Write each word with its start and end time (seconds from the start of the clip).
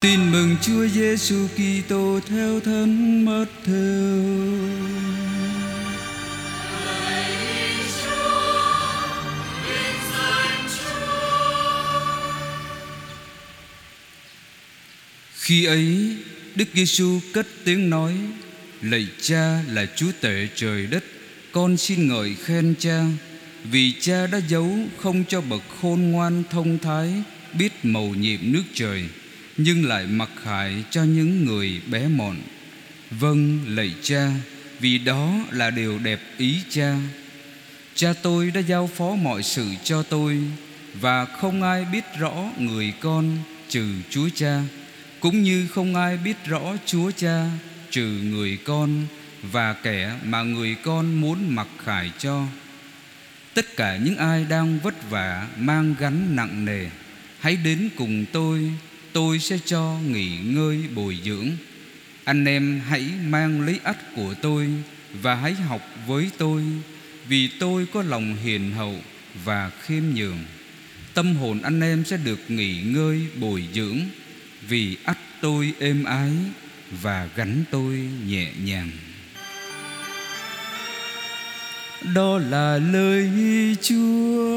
Tin 0.00 0.32
mừng 0.32 0.56
Chúa 0.62 0.86
Giêsu 0.88 1.46
Kitô 1.54 2.20
theo 2.28 2.60
thân 2.60 3.24
mất 3.24 3.46
theo. 3.64 4.24
Khi 15.34 15.64
ấy, 15.64 16.16
Đức 16.54 16.68
Giêsu 16.74 17.20
cất 17.32 17.46
tiếng 17.64 17.90
nói: 17.90 18.12
Lạy 18.82 19.06
Cha 19.20 19.62
là 19.72 19.86
Chúa 19.96 20.12
tể 20.20 20.48
trời 20.54 20.86
đất, 20.86 21.04
con 21.52 21.76
xin 21.76 22.08
ngợi 22.08 22.34
khen 22.44 22.74
Cha, 22.78 23.04
vì 23.64 23.92
Cha 24.00 24.26
đã 24.26 24.40
giấu 24.48 24.78
không 24.96 25.24
cho 25.28 25.40
bậc 25.40 25.62
khôn 25.80 26.10
ngoan 26.10 26.42
thông 26.50 26.78
thái 26.78 27.22
biết 27.58 27.72
mầu 27.82 28.14
nhiệm 28.14 28.40
nước 28.42 28.64
trời 28.74 29.08
nhưng 29.58 29.84
lại 29.84 30.06
mặc 30.06 30.30
khải 30.42 30.84
cho 30.90 31.02
những 31.02 31.44
người 31.44 31.80
bé 31.86 32.08
mọn. 32.08 32.36
Vâng, 33.10 33.60
lạy 33.66 33.94
cha, 34.02 34.30
vì 34.80 34.98
đó 34.98 35.34
là 35.50 35.70
điều 35.70 35.98
đẹp 35.98 36.20
ý 36.38 36.60
cha. 36.70 36.96
Cha 37.94 38.12
tôi 38.22 38.50
đã 38.50 38.60
giao 38.60 38.86
phó 38.86 39.14
mọi 39.14 39.42
sự 39.42 39.66
cho 39.84 40.02
tôi 40.02 40.38
và 41.00 41.24
không 41.24 41.62
ai 41.62 41.84
biết 41.84 42.04
rõ 42.18 42.50
người 42.58 42.92
con 43.00 43.38
trừ 43.68 43.86
Chúa 44.10 44.28
Cha, 44.34 44.60
cũng 45.20 45.42
như 45.42 45.66
không 45.66 45.94
ai 45.94 46.16
biết 46.16 46.36
rõ 46.46 46.76
Chúa 46.86 47.10
Cha 47.10 47.50
trừ 47.90 48.06
người 48.06 48.58
con 48.64 49.06
và 49.42 49.72
kẻ 49.72 50.12
mà 50.24 50.42
người 50.42 50.74
con 50.82 51.14
muốn 51.14 51.54
mặc 51.54 51.68
khải 51.84 52.10
cho. 52.18 52.46
Tất 53.54 53.76
cả 53.76 53.96
những 53.96 54.16
ai 54.16 54.44
đang 54.48 54.78
vất 54.78 55.10
vả 55.10 55.46
mang 55.56 55.94
gánh 55.98 56.36
nặng 56.36 56.64
nề, 56.64 56.86
hãy 57.40 57.56
đến 57.56 57.88
cùng 57.96 58.24
tôi 58.32 58.72
tôi 59.12 59.38
sẽ 59.38 59.58
cho 59.66 59.98
nghỉ 60.06 60.38
ngơi 60.44 60.84
bồi 60.94 61.18
dưỡng. 61.24 61.50
Anh 62.24 62.44
em 62.44 62.80
hãy 62.88 63.04
mang 63.26 63.60
lấy 63.60 63.80
ách 63.84 64.14
của 64.16 64.34
tôi 64.42 64.68
và 65.22 65.34
hãy 65.34 65.54
học 65.54 65.82
với 66.06 66.30
tôi, 66.38 66.62
vì 67.28 67.48
tôi 67.60 67.86
có 67.92 68.02
lòng 68.02 68.36
hiền 68.44 68.72
hậu 68.72 68.96
và 69.44 69.70
khiêm 69.82 70.02
nhường. 70.14 70.38
Tâm 71.14 71.36
hồn 71.36 71.62
anh 71.62 71.80
em 71.80 72.04
sẽ 72.04 72.16
được 72.16 72.50
nghỉ 72.50 72.82
ngơi 72.82 73.26
bồi 73.40 73.68
dưỡng, 73.74 73.98
vì 74.68 74.96
ách 75.04 75.18
tôi 75.40 75.72
êm 75.78 76.04
ái 76.04 76.32
và 76.90 77.28
gánh 77.36 77.64
tôi 77.70 78.08
nhẹ 78.26 78.50
nhàng. 78.64 78.90
Đó 82.14 82.38
là 82.38 82.78
lời 82.78 83.30
chúa. 83.82 84.48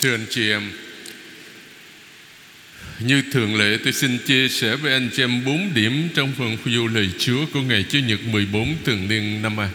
Thưa 0.00 0.14
anh 0.14 0.26
chị 0.30 0.50
em. 0.50 0.70
Như 3.00 3.22
thường 3.32 3.58
lệ, 3.58 3.78
tôi 3.84 3.92
xin 3.92 4.18
chia 4.18 4.48
sẻ 4.48 4.76
với 4.76 4.92
anh 4.92 5.10
chị 5.16 5.22
em 5.22 5.44
bốn 5.44 5.74
điểm 5.74 6.08
Trong 6.14 6.32
phần 6.38 6.56
du 6.66 6.88
lời 6.88 7.10
Chúa 7.18 7.46
của 7.52 7.60
ngày 7.60 7.84
Chủ 7.88 7.98
nhật 7.98 8.20
14 8.24 8.74
thường 8.84 9.08
niên 9.08 9.42
năm 9.42 9.60
A. 9.60 9.68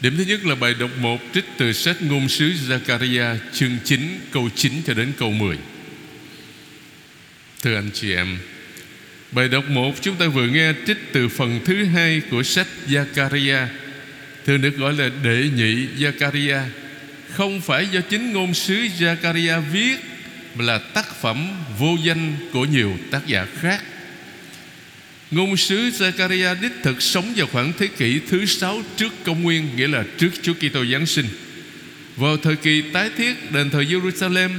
Điểm 0.00 0.16
thứ 0.16 0.24
nhất 0.24 0.46
là 0.46 0.54
bài 0.54 0.74
đọc 0.80 0.90
1 0.98 1.20
Trích 1.34 1.44
từ 1.56 1.72
sách 1.72 2.02
ngôn 2.02 2.28
sứ 2.28 2.52
Zakaria 2.68 3.36
Chương 3.52 3.76
9 3.84 4.00
câu 4.30 4.50
9 4.54 4.72
cho 4.86 4.94
đến 4.94 5.12
câu 5.18 5.30
10 5.30 5.56
Thưa 7.62 7.74
anh 7.74 7.90
chị 7.94 8.14
em, 8.14 8.38
Bài 9.32 9.48
đọc 9.48 9.64
1 9.68 9.94
chúng 10.02 10.16
ta 10.16 10.26
vừa 10.26 10.46
nghe 10.46 10.72
trích 10.86 10.98
từ 11.12 11.28
phần 11.28 11.60
thứ 11.64 11.84
hai 11.84 12.22
của 12.30 12.42
sách 12.42 12.66
Zakaria 12.88 13.66
Thường 14.46 14.60
được 14.60 14.76
gọi 14.76 14.92
là 14.92 15.10
đệ 15.24 15.48
nhị 15.56 15.86
Zakaria 15.98 16.62
không 17.32 17.60
phải 17.60 17.88
do 17.92 18.00
chính 18.00 18.32
ngôn 18.32 18.54
sứ 18.54 18.74
Zakaria 18.74 19.60
viết 19.60 19.96
mà 20.54 20.64
là 20.64 20.78
tác 20.78 21.20
phẩm 21.20 21.48
vô 21.78 21.96
danh 22.04 22.32
của 22.52 22.64
nhiều 22.64 22.96
tác 23.10 23.26
giả 23.26 23.46
khác. 23.60 23.84
Ngôn 25.30 25.56
sứ 25.56 25.90
Zakaria 25.90 26.60
đích 26.60 26.72
thực 26.82 27.02
sống 27.02 27.32
vào 27.36 27.46
khoảng 27.46 27.72
thế 27.78 27.86
kỷ 27.86 28.20
thứ 28.28 28.46
sáu 28.46 28.82
trước 28.96 29.12
công 29.24 29.42
nguyên, 29.42 29.76
nghĩa 29.76 29.88
là 29.88 30.04
trước 30.18 30.30
Chúa 30.42 30.54
Kitô 30.54 30.84
Giáng 30.84 31.06
sinh. 31.06 31.26
Vào 32.16 32.36
thời 32.36 32.56
kỳ 32.56 32.82
tái 32.82 33.10
thiết 33.16 33.52
đền 33.52 33.70
thờ 33.70 33.78
Jerusalem 33.82 34.50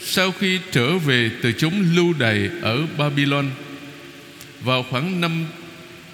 sau 0.00 0.32
khi 0.32 0.58
trở 0.72 0.98
về 0.98 1.30
từ 1.42 1.52
chúng 1.52 1.96
lưu 1.96 2.12
đày 2.18 2.50
ở 2.62 2.86
Babylon 2.98 3.50
vào 4.60 4.82
khoảng 4.82 5.20
năm 5.20 5.46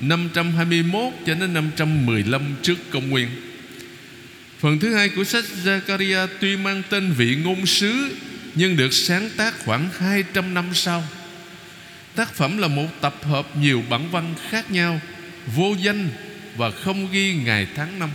521 0.01 1.13
cho 1.27 1.35
đến 1.35 1.55
515 1.55 2.43
trước 2.63 2.91
công 2.91 3.11
nguyên. 3.11 3.29
Phần 4.61 4.79
thứ 4.79 4.95
hai 4.95 5.09
của 5.09 5.25
sách 5.25 5.45
Zakaria 5.65 6.27
tuy 6.41 6.57
mang 6.57 6.83
tên 6.91 7.13
vị 7.13 7.37
ngôn 7.45 7.67
sứ 7.67 8.17
nhưng 8.55 8.77
được 8.77 8.93
sáng 8.93 9.31
tác 9.37 9.65
khoảng 9.65 9.89
200 9.99 10.55
năm 10.55 10.65
sau. 10.75 11.05
Tác 12.15 12.35
phẩm 12.35 12.59
là 12.59 12.69
một 12.69 12.87
tập 13.01 13.15
hợp 13.23 13.57
nhiều 13.57 13.83
bản 13.91 14.11
văn 14.11 14.35
khác 14.51 14.71
nhau, 14.71 15.01
vô 15.57 15.75
danh 15.83 16.09
và 16.57 16.71
không 16.71 17.13
ghi 17.13 17.35
ngày 17.45 17.67
tháng 17.77 17.99
năm. 17.99 18.11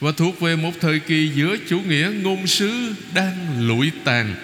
Và 0.00 0.12
thuộc 0.12 0.40
về 0.40 0.56
một 0.56 0.72
thời 0.80 1.00
kỳ 1.00 1.30
giữa 1.34 1.56
chủ 1.68 1.80
nghĩa 1.80 2.12
ngôn 2.22 2.46
sứ 2.46 2.92
đang 3.14 3.66
lụi 3.68 3.90
tàn 4.04 4.34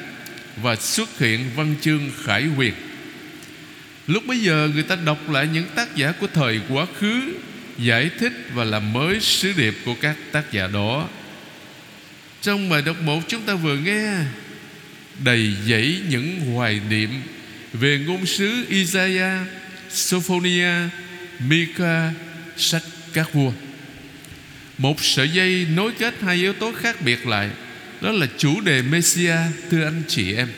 và 0.63 0.77
xuất 0.77 1.19
hiện 1.19 1.51
văn 1.57 1.75
chương 1.81 2.11
khải 2.25 2.45
huyền. 2.45 2.75
Lúc 4.07 4.27
bấy 4.27 4.39
giờ 4.39 4.71
người 4.75 4.83
ta 4.83 4.97
đọc 4.97 5.31
lại 5.31 5.49
những 5.53 5.67
tác 5.75 5.97
giả 5.97 6.13
của 6.13 6.27
thời 6.35 6.61
quá 6.69 6.87
khứ 6.99 7.33
giải 7.79 8.11
thích 8.19 8.33
và 8.55 8.65
làm 8.65 8.93
mới 8.93 9.21
sứ 9.21 9.53
điệp 9.57 9.75
của 9.85 9.95
các 9.95 10.17
tác 10.33 10.53
giả 10.53 10.67
đó. 10.67 11.09
Trong 12.43 12.69
bài 12.69 12.83
đọc 12.83 12.97
một 13.03 13.21
chúng 13.29 13.43
ta 13.43 13.55
vừa 13.55 13.77
nghe 13.77 14.13
đầy 15.25 15.53
dẫy 15.67 16.01
những 16.09 16.41
hoài 16.41 16.81
niệm 16.91 17.11
về 17.73 17.99
ngôn 18.07 18.27
sứ 18.27 18.65
Isaiah, 18.69 19.47
Sophonia, 19.91 20.73
Mika, 21.49 22.13
sách 22.57 22.83
các 23.13 23.33
vua. 23.33 23.53
Một 24.79 25.05
sợi 25.05 25.29
dây 25.29 25.67
nối 25.75 25.93
kết 25.99 26.15
hai 26.21 26.37
yếu 26.37 26.53
tố 26.53 26.73
khác 26.73 27.03
biệt 27.03 27.27
lại. 27.27 27.51
Đó 28.01 28.13
là 28.13 28.27
chủ 28.39 28.61
đề 28.61 28.83
Messia 28.83 29.37
Thưa 29.71 29.85
anh 29.85 30.03
chị 30.09 30.35
em. 30.35 30.49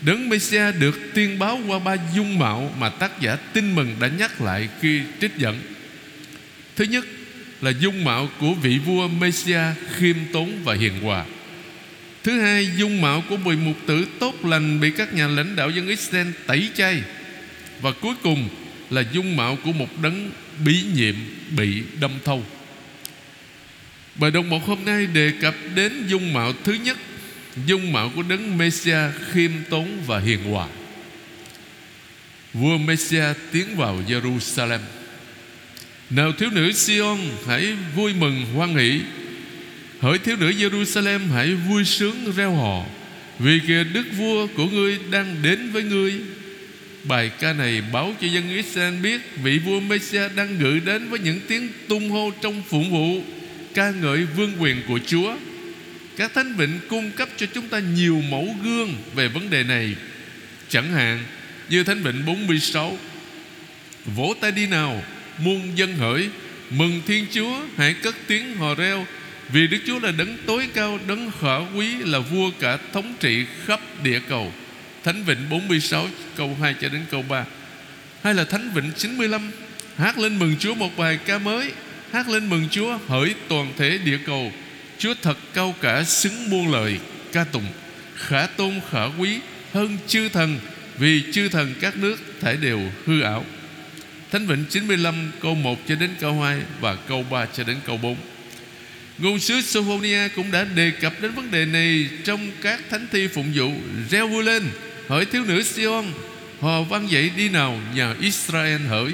Đấng 0.00 0.28
Messia 0.28 0.72
được 0.72 1.00
tiên 1.14 1.38
báo 1.38 1.60
qua 1.66 1.78
ba 1.78 1.96
dung 2.14 2.38
mạo 2.38 2.74
Mà 2.78 2.88
tác 2.88 3.20
giả 3.20 3.36
tin 3.36 3.74
mừng 3.74 3.96
đã 4.00 4.08
nhắc 4.08 4.40
lại 4.40 4.68
khi 4.80 5.00
trích 5.20 5.36
dẫn. 5.36 5.60
Thứ 6.76 6.84
nhất 6.84 7.04
là 7.60 7.72
dung 7.80 8.04
mạo 8.04 8.28
của 8.40 8.54
vị 8.54 8.78
vua 8.78 9.08
Messia 9.08 9.60
khiêm 9.96 10.16
tốn 10.32 10.52
và 10.64 10.74
hiền 10.74 11.00
hòa. 11.00 11.24
Thứ 12.22 12.40
hai, 12.40 12.68
dung 12.76 13.00
mạo 13.00 13.24
của 13.28 13.36
một 13.36 13.52
mục 13.64 13.76
tử 13.86 14.06
tốt 14.18 14.44
lành 14.44 14.80
bị 14.80 14.90
các 14.90 15.14
nhà 15.14 15.28
lãnh 15.28 15.56
đạo 15.56 15.70
dân 15.70 15.88
Israel 15.88 16.26
tẩy 16.46 16.68
chay. 16.74 17.02
Và 17.80 17.92
cuối 17.92 18.14
cùng 18.22 18.48
là 18.90 19.04
dung 19.12 19.36
mạo 19.36 19.58
của 19.64 19.72
một 19.72 20.02
đấng 20.02 20.30
bí 20.64 20.82
nhiệm 20.94 21.14
bị 21.56 21.82
đâm 22.00 22.10
thâu. 22.24 22.44
Bài 24.14 24.30
đồng 24.30 24.50
một 24.50 24.66
hôm 24.66 24.84
nay 24.84 25.06
đề 25.06 25.32
cập 25.40 25.54
đến 25.74 26.06
dung 26.08 26.32
mạo 26.32 26.52
thứ 26.64 26.72
nhất 26.72 26.96
Dung 27.66 27.92
mạo 27.92 28.12
của 28.16 28.22
đấng 28.22 28.58
Messia 28.58 28.98
khiêm 29.32 29.50
tốn 29.70 29.88
và 30.06 30.18
hiền 30.18 30.50
hòa 30.50 30.68
Vua 32.54 32.78
Messia 32.78 33.24
tiến 33.52 33.76
vào 33.76 34.02
Jerusalem 34.08 34.78
nào 36.10 36.32
thiếu 36.32 36.50
nữ 36.52 36.72
Sion, 36.72 37.18
hãy 37.46 37.72
vui 37.96 38.14
mừng, 38.14 38.44
hoan 38.54 38.76
hỷ. 38.76 39.00
Hỡi 40.00 40.18
thiếu 40.18 40.36
nữ 40.36 40.50
Jerusalem, 40.50 41.32
hãy 41.32 41.54
vui 41.54 41.84
sướng, 41.84 42.32
reo 42.36 42.54
hò. 42.54 42.84
Vì 43.38 43.60
kìa 43.66 43.84
đức 43.84 44.04
vua 44.16 44.46
của 44.46 44.66
ngươi 44.66 44.98
đang 45.10 45.36
đến 45.42 45.70
với 45.72 45.82
ngươi. 45.82 46.14
Bài 47.04 47.30
ca 47.40 47.52
này 47.52 47.82
báo 47.92 48.14
cho 48.20 48.26
dân 48.26 48.56
Israel 48.56 48.94
biết 48.94 49.20
Vị 49.42 49.58
vua 49.58 49.80
Messia 49.80 50.28
đang 50.36 50.58
gửi 50.58 50.80
đến 50.80 51.08
với 51.10 51.18
những 51.18 51.40
tiếng 51.48 51.68
tung 51.88 52.10
hô 52.10 52.30
trong 52.42 52.62
phụng 52.68 52.90
vụ, 52.90 53.22
Ca 53.74 53.90
ngợi 53.90 54.24
vương 54.36 54.52
quyền 54.58 54.82
của 54.88 54.98
Chúa. 55.06 55.36
Các 56.16 56.34
thánh 56.34 56.56
vịnh 56.56 56.78
cung 56.88 57.10
cấp 57.10 57.28
cho 57.36 57.46
chúng 57.54 57.68
ta 57.68 57.78
nhiều 57.78 58.22
mẫu 58.30 58.56
gương 58.64 58.94
về 59.14 59.28
vấn 59.28 59.50
đề 59.50 59.62
này. 59.62 59.94
Chẳng 60.68 60.92
hạn, 60.92 61.18
như 61.68 61.84
thánh 61.84 62.02
vịnh 62.02 62.26
46 62.26 62.98
Vỗ 64.04 64.34
tay 64.40 64.52
đi 64.52 64.66
nào 64.66 65.02
muôn 65.40 65.78
dân 65.78 65.96
hỡi, 65.96 66.28
mừng 66.70 67.00
thiên 67.06 67.26
chúa, 67.34 67.60
hãy 67.76 67.94
cất 67.94 68.14
tiếng 68.26 68.56
hò 68.56 68.74
reo. 68.74 69.06
Vì 69.48 69.66
đức 69.66 69.78
chúa 69.86 69.98
là 70.00 70.12
đấng 70.12 70.36
tối 70.46 70.68
cao, 70.74 70.98
đấng 71.08 71.30
khả 71.40 71.56
quý, 71.76 71.96
là 71.98 72.18
vua 72.18 72.50
cả 72.60 72.78
thống 72.92 73.14
trị 73.20 73.44
khắp 73.66 73.80
địa 74.02 74.20
cầu. 74.28 74.52
Thánh 75.04 75.24
vịnh 75.24 75.48
46 75.50 76.08
câu 76.36 76.56
2 76.60 76.74
cho 76.80 76.88
đến 76.88 77.02
câu 77.10 77.22
3 77.28 77.44
hay 78.22 78.34
là 78.34 78.44
thánh 78.44 78.70
vịnh 78.74 78.92
95 78.96 79.50
hát 79.96 80.18
lên 80.18 80.38
mừng 80.38 80.56
chúa 80.58 80.74
một 80.74 80.96
bài 80.96 81.18
ca 81.26 81.38
mới, 81.38 81.72
hát 82.12 82.28
lên 82.28 82.50
mừng 82.50 82.68
chúa 82.70 82.98
hỡi 83.08 83.34
toàn 83.48 83.72
thể 83.76 83.98
địa 84.04 84.18
cầu. 84.26 84.52
Chúa 84.98 85.14
thật 85.22 85.38
cao 85.54 85.74
cả 85.80 86.04
xứng 86.04 86.50
muôn 86.50 86.72
lời, 86.72 86.98
ca 87.32 87.44
tụng, 87.44 87.66
khả 88.16 88.46
tôn 88.46 88.80
khả 88.90 89.04
quý, 89.18 89.38
hơn 89.72 89.98
chư 90.06 90.28
thần, 90.28 90.58
vì 90.98 91.22
chư 91.32 91.48
thần 91.48 91.74
các 91.80 91.96
nước 91.96 92.16
thể 92.40 92.56
đều 92.56 92.80
hư 93.06 93.20
ảo. 93.20 93.44
Thánh 94.32 94.46
Vịnh 94.46 94.64
95 94.70 95.30
câu 95.40 95.54
1 95.54 95.78
cho 95.88 95.94
đến 95.94 96.10
câu 96.20 96.40
2 96.40 96.60
Và 96.80 96.96
câu 97.08 97.24
3 97.30 97.46
cho 97.46 97.64
đến 97.64 97.76
câu 97.86 97.96
4 97.96 98.16
Ngôn 99.18 99.38
sứ 99.38 99.60
Sophonia 99.60 100.28
cũng 100.28 100.50
đã 100.50 100.64
đề 100.64 100.90
cập 100.90 101.12
đến 101.20 101.32
vấn 101.32 101.50
đề 101.50 101.64
này 101.64 102.08
Trong 102.24 102.50
các 102.62 102.80
thánh 102.90 103.06
thi 103.12 103.28
phụng 103.28 103.52
vụ. 103.54 103.72
Reo 104.10 104.28
vui 104.28 104.44
lên, 104.44 104.62
Hỡi 105.08 105.24
thiếu 105.24 105.44
nữ 105.44 105.62
Sion, 105.62 106.04
Hò 106.60 106.82
vang 106.82 107.10
dậy 107.10 107.30
đi 107.36 107.48
nào, 107.48 107.80
nhà 107.94 108.14
Israel 108.20 108.80
hỡi. 108.80 109.12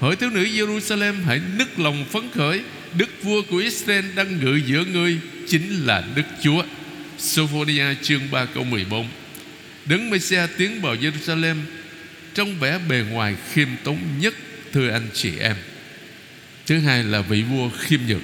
Hỡi 0.00 0.16
thiếu 0.16 0.30
nữ 0.30 0.44
Jerusalem, 0.44 1.14
Hãy 1.26 1.40
nức 1.58 1.78
lòng 1.78 2.04
phấn 2.10 2.22
khởi. 2.34 2.60
Đức 2.98 3.10
vua 3.22 3.42
của 3.42 3.56
Israel 3.56 4.04
đang 4.14 4.40
ngự 4.40 4.60
giữa 4.66 4.84
ngươi, 4.84 5.18
Chính 5.48 5.86
là 5.86 6.04
Đức 6.14 6.22
Chúa. 6.42 6.62
Sophonia 7.18 7.94
chương 8.02 8.30
3 8.30 8.44
câu 8.44 8.64
14 8.64 9.08
Đấng 9.86 10.10
Messiah 10.10 10.50
tiến 10.58 10.80
vào 10.80 10.94
Jerusalem 10.94 11.56
Trong 12.34 12.58
vẻ 12.58 12.78
bề 12.88 13.04
ngoài 13.10 13.36
khiêm 13.52 13.68
tốn 13.84 13.98
nhất. 14.20 14.34
Thưa 14.74 14.90
anh 14.90 15.08
chị 15.12 15.32
em. 15.40 15.56
Thứ 16.66 16.78
hai 16.78 17.04
là 17.04 17.20
vị 17.20 17.42
vua 17.42 17.70
khiêm 17.78 18.00
nhường. 18.08 18.22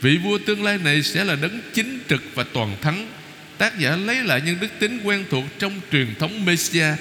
Vị 0.00 0.16
vua 0.16 0.38
tương 0.38 0.64
lai 0.64 0.78
này 0.78 1.02
sẽ 1.02 1.24
là 1.24 1.36
đấng 1.36 1.60
chính 1.74 1.98
trực 2.08 2.22
và 2.34 2.44
toàn 2.52 2.76
thắng. 2.80 3.08
Tác 3.58 3.78
giả 3.78 3.96
lấy 3.96 4.16
lại 4.24 4.42
những 4.46 4.56
đức 4.60 4.68
tính 4.78 5.00
quen 5.04 5.24
thuộc 5.30 5.44
Trong 5.58 5.80
truyền 5.92 6.06
thống 6.18 6.44
Messiah. 6.44 6.98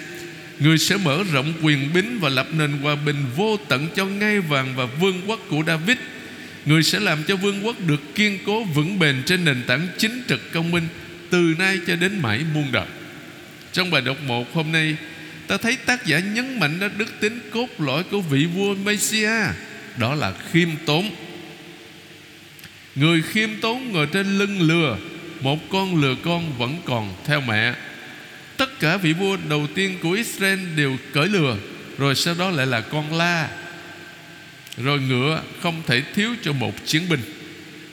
Người 0.60 0.78
sẽ 0.78 0.98
mở 0.98 1.24
rộng 1.32 1.54
quyền 1.62 1.94
bính 1.94 2.20
Và 2.20 2.30
lập 2.30 2.48
nền 2.54 2.72
hòa 2.72 2.96
bình 2.96 3.26
vô 3.36 3.58
tận 3.68 3.88
Cho 3.96 4.06
ngai 4.06 4.40
vàng 4.40 4.76
và 4.76 4.86
vương 4.86 5.22
quốc 5.28 5.40
của 5.50 5.64
David. 5.68 5.98
Người 6.66 6.84
sẽ 6.84 7.00
làm 7.00 7.24
cho 7.24 7.36
vương 7.36 7.66
quốc 7.66 7.76
được 7.88 8.16
kiên 8.16 8.40
cố 8.46 8.64
vững 8.64 9.00
bền 9.00 9.24
Trên 9.26 9.46
nền 9.46 9.64
tảng 9.68 9.88
chính 9.98 10.24
trực 10.30 10.52
công 10.52 10.72
minh 10.72 10.88
Từ 11.30 11.54
nay 11.60 11.80
cho 11.88 11.96
đến 11.96 12.20
mãi 12.22 12.42
muôn 12.54 12.72
đời. 12.72 12.88
Trong 13.74 13.92
bài 13.92 14.02
đọc 14.02 14.18
1 14.24 14.54
hôm 14.54 14.72
nay 14.72 14.96
Ta 15.48 15.58
thấy 15.58 15.76
tác 15.76 16.06
giả 16.06 16.20
nhấn 16.20 16.60
mạnh 16.60 16.80
đến 16.80 16.92
đức 16.98 17.20
tính 17.20 17.40
cốt 17.52 17.68
lõi 17.80 18.04
của 18.04 18.22
vị 18.22 18.46
vua 18.46 18.76
Messiah 18.76 19.56
Đó 19.98 20.16
là 20.16 20.34
khiêm 20.52 20.70
tốn. 20.86 21.10
Người 22.96 23.22
khiêm 23.22 23.50
tốn 23.62 23.92
ngồi 23.92 24.08
trên 24.08 24.38
lưng 24.38 24.62
lừa, 24.62 24.98
Một 25.42 25.70
con 25.70 26.02
lừa 26.02 26.16
con 26.24 26.58
vẫn 26.58 26.78
còn 26.86 27.14
theo 27.26 27.42
mẹ. 27.42 27.74
Tất 28.58 28.80
cả 28.80 28.98
vị 28.98 29.14
vua 29.14 29.38
đầu 29.50 29.68
tiên 29.76 29.98
của 30.02 30.12
Israel 30.12 30.60
đều 30.76 30.98
cởi 31.14 31.28
lừa, 31.28 31.58
Rồi 31.98 32.16
sau 32.16 32.36
đó 32.40 32.50
lại 32.50 32.68
là 32.68 32.82
con 32.82 33.14
la. 33.14 33.50
Rồi 34.78 35.00
ngựa 35.00 35.42
không 35.62 35.82
thể 35.88 36.04
thiếu 36.16 36.36
cho 36.44 36.54
một 36.54 36.86
chiến 36.86 37.10
binh. 37.10 37.22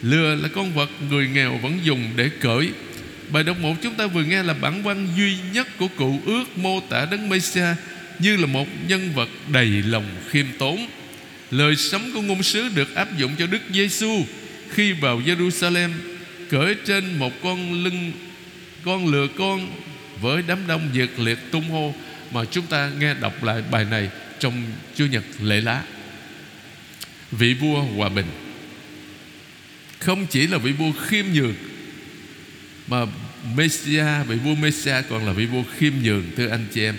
Lừa 0.03 0.35
là 0.35 0.49
con 0.55 0.75
vật 0.75 0.91
người 1.11 1.29
nghèo 1.29 1.59
vẫn 1.63 1.79
dùng 1.83 2.11
để 2.17 2.31
cởi. 2.41 2.71
Bài 3.35 3.43
đọc 3.43 3.59
một 3.59 3.75
chúng 3.83 3.95
ta 3.95 4.07
vừa 4.07 4.25
nghe 4.25 4.43
là 4.43 4.55
bản 4.55 4.83
văn 4.83 5.09
duy 5.17 5.37
nhất 5.53 5.69
của 5.79 5.89
cụ 5.97 6.21
ước 6.27 6.59
mô 6.59 6.81
tả 6.81 7.07
Đấng 7.11 7.29
Messiah 7.29 7.77
như 8.19 8.37
là 8.37 8.47
một 8.47 8.69
nhân 8.89 9.13
vật 9.15 9.29
đầy 9.53 9.67
lòng 9.67 10.05
khiêm 10.29 10.47
tốn. 10.59 10.87
Lời 11.51 11.77
sống 11.77 12.11
của 12.15 12.21
ngôn 12.23 12.43
sứ 12.43 12.69
được 12.75 12.95
áp 12.95 13.19
dụng 13.19 13.33
cho 13.39 13.47
Đức 13.47 13.63
Giêsu 13.71 14.25
khi 14.71 14.93
vào 14.93 15.21
Jerusalem 15.21 15.91
cởi 16.51 16.75
trên 16.87 17.19
một 17.19 17.33
con 17.43 17.85
lưng, 17.85 18.13
con 18.85 19.07
lừa 19.07 19.27
con 19.39 19.69
với 20.21 20.43
đám 20.47 20.59
đông 20.67 20.91
nhiệt 20.93 21.11
liệt 21.19 21.39
tung 21.51 21.69
hô 21.69 21.95
mà 22.33 22.45
chúng 22.45 22.67
ta 22.67 22.91
nghe 22.99 23.15
đọc 23.15 23.45
lại 23.45 23.63
bài 23.71 23.85
này 23.91 24.11
trong 24.39 24.63
Chúa 24.97 25.07
nhật 25.07 25.25
lễ 25.41 25.61
lá. 25.61 25.83
Vị 27.31 27.55
vua 27.55 27.81
hòa 27.81 28.09
bình 28.09 28.27
không 29.99 30.27
chỉ 30.27 30.47
là 30.47 30.59
vị 30.59 30.73
vua 30.73 30.93
khiêm 30.93 31.25
nhường, 31.35 31.55
mà 32.87 33.07
Messiah 33.57 34.27
vị 34.27 34.37
vua 34.37 34.55
Messiah 34.55 35.05
còn 35.11 35.27
là 35.27 35.33
vị 35.33 35.47
vua 35.47 35.63
khiêm 35.79 35.93
nhường, 36.03 36.25
thưa 36.37 36.49
anh 36.49 36.67
chị 36.73 36.85
em. 36.85 36.95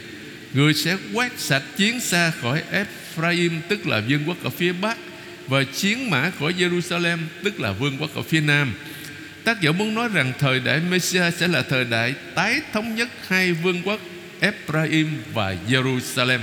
Người 0.54 0.74
sẽ 0.74 0.98
quét 1.14 1.32
sạch 1.38 1.64
chiến 1.78 2.00
xa 2.00 2.32
khỏi 2.42 2.64
Ephraim, 2.72 3.62
tức 3.70 3.88
là 3.88 4.02
vương 4.10 4.24
quốc 4.28 4.44
ở 4.44 4.50
phía 4.50 4.72
bắc, 4.72 4.98
và 5.48 5.64
chiến 5.64 6.10
mã 6.10 6.32
khỏi 6.40 6.54
Jerusalem, 6.54 7.18
tức 7.44 7.60
là 7.60 7.72
vương 7.72 7.98
quốc 8.00 8.16
ở 8.16 8.22
phía 8.22 8.42
nam. 8.42 8.74
Tác 9.44 9.62
giả 9.62 9.72
muốn 9.72 9.96
nói 9.96 10.10
rằng 10.14 10.34
thời 10.40 10.60
đại 10.60 10.80
Messiah 10.92 11.34
sẽ 11.34 11.48
là 11.48 11.62
thời 11.62 11.86
đại 11.86 12.14
tái 12.36 12.62
thống 12.74 12.96
nhất 12.96 13.10
hai 13.28 13.52
vương 13.52 13.82
quốc, 13.84 14.00
Ephraim 14.40 15.08
và 15.34 15.56
Jerusalem. 15.70 16.40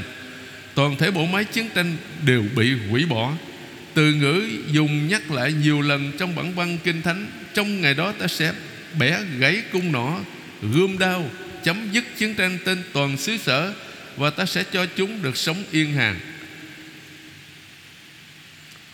Toàn 0.75 0.97
thể 0.97 1.11
bộ 1.11 1.27
máy 1.27 1.45
chiến 1.45 1.69
tranh 1.75 1.97
đều 2.27 2.45
bị 2.57 2.73
hủy 2.91 3.07
bỏ. 3.07 3.33
Từ 3.95 4.13
ngữ 4.13 4.43
dùng 4.73 5.09
nhắc 5.09 5.31
lại 5.31 5.53
nhiều 5.53 5.81
lần 5.81 6.13
trong 6.19 6.37
bản 6.37 6.55
văn 6.55 6.79
kinh 6.85 7.03
thánh, 7.03 7.27
trong 7.55 7.81
ngày 7.81 7.95
đó 7.95 8.13
ta 8.19 8.27
sẽ 8.27 8.53
bẻ 8.99 9.19
gãy 9.39 9.63
cung 9.73 9.93
nỏ, 9.93 10.21
gươm 10.63 10.99
đao, 10.99 11.31
chấm 11.65 11.89
dứt 11.93 12.05
chiến 12.19 12.35
tranh 12.35 12.59
trên 12.65 12.83
toàn 12.93 13.17
xứ 13.17 13.37
sở, 13.37 13.75
và 14.17 14.31
ta 14.31 14.47
sẽ 14.47 14.65
cho 14.73 14.87
chúng 14.97 15.23
được 15.23 15.37
sống 15.37 15.65
yên 15.71 15.93
hàng. 15.93 16.21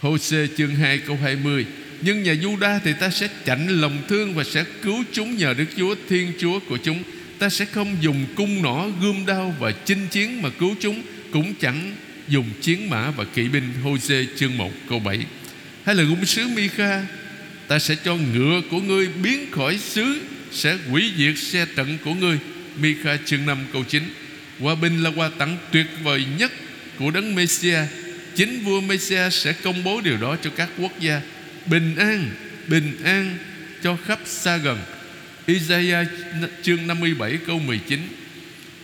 Hô-sê 0.00 0.46
chương 0.56 0.74
2 0.74 0.98
câu 0.98 1.18
20 1.22 1.66
Nhưng 2.00 2.22
nhà 2.22 2.34
Juda 2.34 2.78
thì 2.84 2.92
ta 3.00 3.10
sẽ 3.10 3.28
chạnh 3.44 3.68
lòng 3.68 4.02
thương 4.08 4.34
Và 4.34 4.44
sẽ 4.44 4.64
cứu 4.82 5.04
chúng 5.12 5.36
nhờ 5.36 5.54
Đức 5.54 5.64
Chúa 5.76 5.94
Thiên 6.08 6.32
Chúa 6.38 6.60
của 6.68 6.76
chúng. 6.76 7.02
Ta 7.38 7.48
sẽ 7.48 7.64
không 7.64 7.96
dùng 8.00 8.26
cung 8.34 8.62
nỏ, 8.62 8.86
gươm 9.00 9.26
đao 9.26 9.54
Và 9.58 9.70
chinh 9.70 10.06
chiến 10.10 10.42
mà 10.42 10.48
cứu 10.58 10.74
chúng, 10.80 11.02
Cũng 11.32 11.54
chẳng 11.54 11.94
dùng 12.28 12.46
chiến 12.60 12.90
mã 12.90 13.10
và 13.10 13.24
kỵ 13.24 13.48
binh. 13.48 13.72
Hô 13.82 13.98
chương 14.36 14.56
1 14.56 14.72
câu 14.88 14.98
7 14.98 15.18
Hay 15.84 15.94
là 15.94 16.02
ngôn 16.04 16.24
sứ 16.24 16.48
Mi-kha 16.48 17.02
Ta 17.68 17.78
sẽ 17.78 17.96
cho 18.04 18.16
ngựa 18.16 18.60
của 18.70 18.80
ngươi 18.80 19.08
biến 19.22 19.50
khỏi 19.50 19.78
xứ, 19.78 20.20
Sẽ 20.52 20.78
hủy 20.90 21.12
diệt 21.16 21.38
xe 21.38 21.66
trận 21.76 21.98
của 22.04 22.14
ngươi. 22.14 22.38
Mika 22.80 23.18
chương 23.24 23.46
5 23.46 23.58
câu 23.72 23.84
9 23.84 24.02
Hòa 24.58 24.74
bình 24.74 25.02
là 25.02 25.10
quà 25.16 25.30
tặng 25.38 25.56
tuyệt 25.72 25.86
vời 26.02 26.24
nhất 26.38 26.52
Của 26.98 27.10
đấng 27.10 27.34
Messiah 27.34 27.86
Chính 28.34 28.64
vua 28.64 28.80
Messiah 28.80 29.32
sẽ 29.32 29.52
công 29.52 29.84
bố 29.84 30.00
điều 30.00 30.16
đó 30.16 30.36
cho 30.42 30.50
các 30.56 30.68
quốc 30.78 31.00
gia. 31.00 31.20
Bình 31.66 31.96
an 31.96 32.30
Bình 32.66 32.96
an 33.04 33.36
cho 33.82 33.96
khắp 34.06 34.18
xa 34.24 34.56
gần. 34.56 34.78
Isaiah 35.46 36.06
chương 36.62 36.86
57 36.86 37.38
câu 37.46 37.58
19 37.58 38.00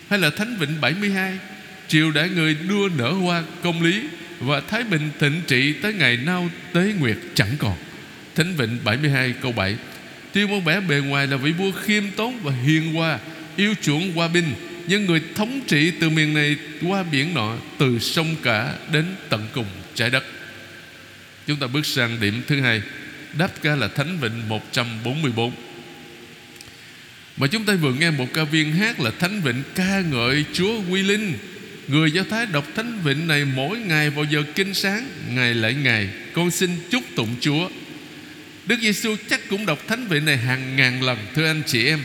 Hay 0.08 0.18
là 0.18 0.30
Thánh 0.30 0.56
Vịnh 0.56 0.80
72 0.80 1.38
Triều 1.88 2.10
đại 2.10 2.28
người 2.28 2.56
đua 2.68 2.88
nở 2.98 3.10
hoa 3.10 3.42
công 3.62 3.82
lý 3.82 4.02
Và 4.40 4.60
Thái 4.60 4.82
Bình 4.84 5.10
thịnh 5.18 5.40
trị 5.46 5.72
tới 5.72 5.94
ngày 5.94 6.16
nao 6.16 6.50
tế 6.72 6.92
nguyệt 6.98 7.16
chẳng 7.34 7.56
còn. 7.58 7.76
Thánh 8.34 8.56
Vịnh 8.56 8.78
72 8.84 9.32
câu 9.42 9.52
7 9.52 9.76
Tuy 10.34 10.46
môn 10.46 10.64
vẻ 10.64 10.80
bề 10.80 10.96
ngoài 10.96 11.26
là 11.26 11.36
vị 11.36 11.52
vua 11.52 11.72
khiêm 11.72 12.04
tốn 12.16 12.38
và 12.42 12.52
hiền 12.52 12.94
hòa, 12.94 13.18
Yêu 13.56 13.74
chuộng 13.82 14.12
hòa 14.12 14.28
bình, 14.28 14.54
Nhưng 14.86 15.06
người 15.06 15.20
thống 15.34 15.60
trị 15.66 15.92
từ 16.00 16.10
miền 16.10 16.34
này 16.34 16.56
qua 16.82 17.02
biển 17.02 17.34
nọ, 17.34 17.56
Từ 17.78 17.98
sông 17.98 18.36
cả 18.42 18.74
đến 18.92 19.04
tận 19.28 19.46
cùng 19.54 19.66
trái 19.94 20.10
đất. 20.10 20.24
Chúng 21.46 21.56
ta 21.56 21.66
bước 21.66 21.86
sang 21.86 22.20
điểm 22.20 22.42
thứ 22.46 22.60
hai. 22.60 22.82
Đáp 23.38 23.50
ca 23.62 23.76
là 23.76 23.88
Thánh 23.88 24.18
Vịnh 24.20 24.48
144 24.48 25.52
Mà 27.36 27.46
chúng 27.46 27.64
ta 27.64 27.74
vừa 27.74 27.92
nghe 27.92 28.10
một 28.10 28.26
ca 28.34 28.44
viên 28.44 28.72
hát 28.72 29.00
là 29.00 29.10
Thánh 29.10 29.40
Vịnh 29.40 29.62
ca 29.74 30.00
ngợi 30.00 30.44
Chúa 30.52 30.80
Quy 30.90 31.02
Linh. 31.02 31.32
Người 31.88 32.10
Do 32.10 32.22
Thái 32.30 32.46
đọc 32.46 32.64
Thánh 32.74 33.00
Vịnh 33.04 33.28
này 33.28 33.44
mỗi 33.44 33.78
ngày 33.78 34.10
vào 34.10 34.24
giờ 34.24 34.42
kinh 34.54 34.74
sáng, 34.74 35.08
Ngày 35.28 35.54
lễ 35.54 35.74
ngày, 35.74 36.08
Con 36.32 36.50
xin 36.50 36.70
chúc 36.90 37.02
tụng 37.16 37.34
Chúa. 37.40 37.68
Đức 38.66 38.76
Giêsu 38.80 39.16
chắc 39.30 39.40
cũng 39.48 39.66
đọc 39.66 39.78
thánh 39.88 40.06
vị 40.08 40.20
này 40.20 40.36
hàng 40.36 40.76
ngàn 40.76 41.02
lần 41.02 41.18
Thưa 41.34 41.46
anh 41.46 41.62
chị 41.66 41.86
em. 41.86 42.04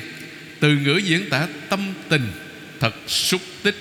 Từ 0.59 0.75
ngữ 0.75 0.97
diễn 0.97 1.29
tả 1.29 1.47
tâm 1.69 1.93
tình 2.09 2.31
Thật 2.79 2.95
xúc 3.07 3.41
tích 3.63 3.75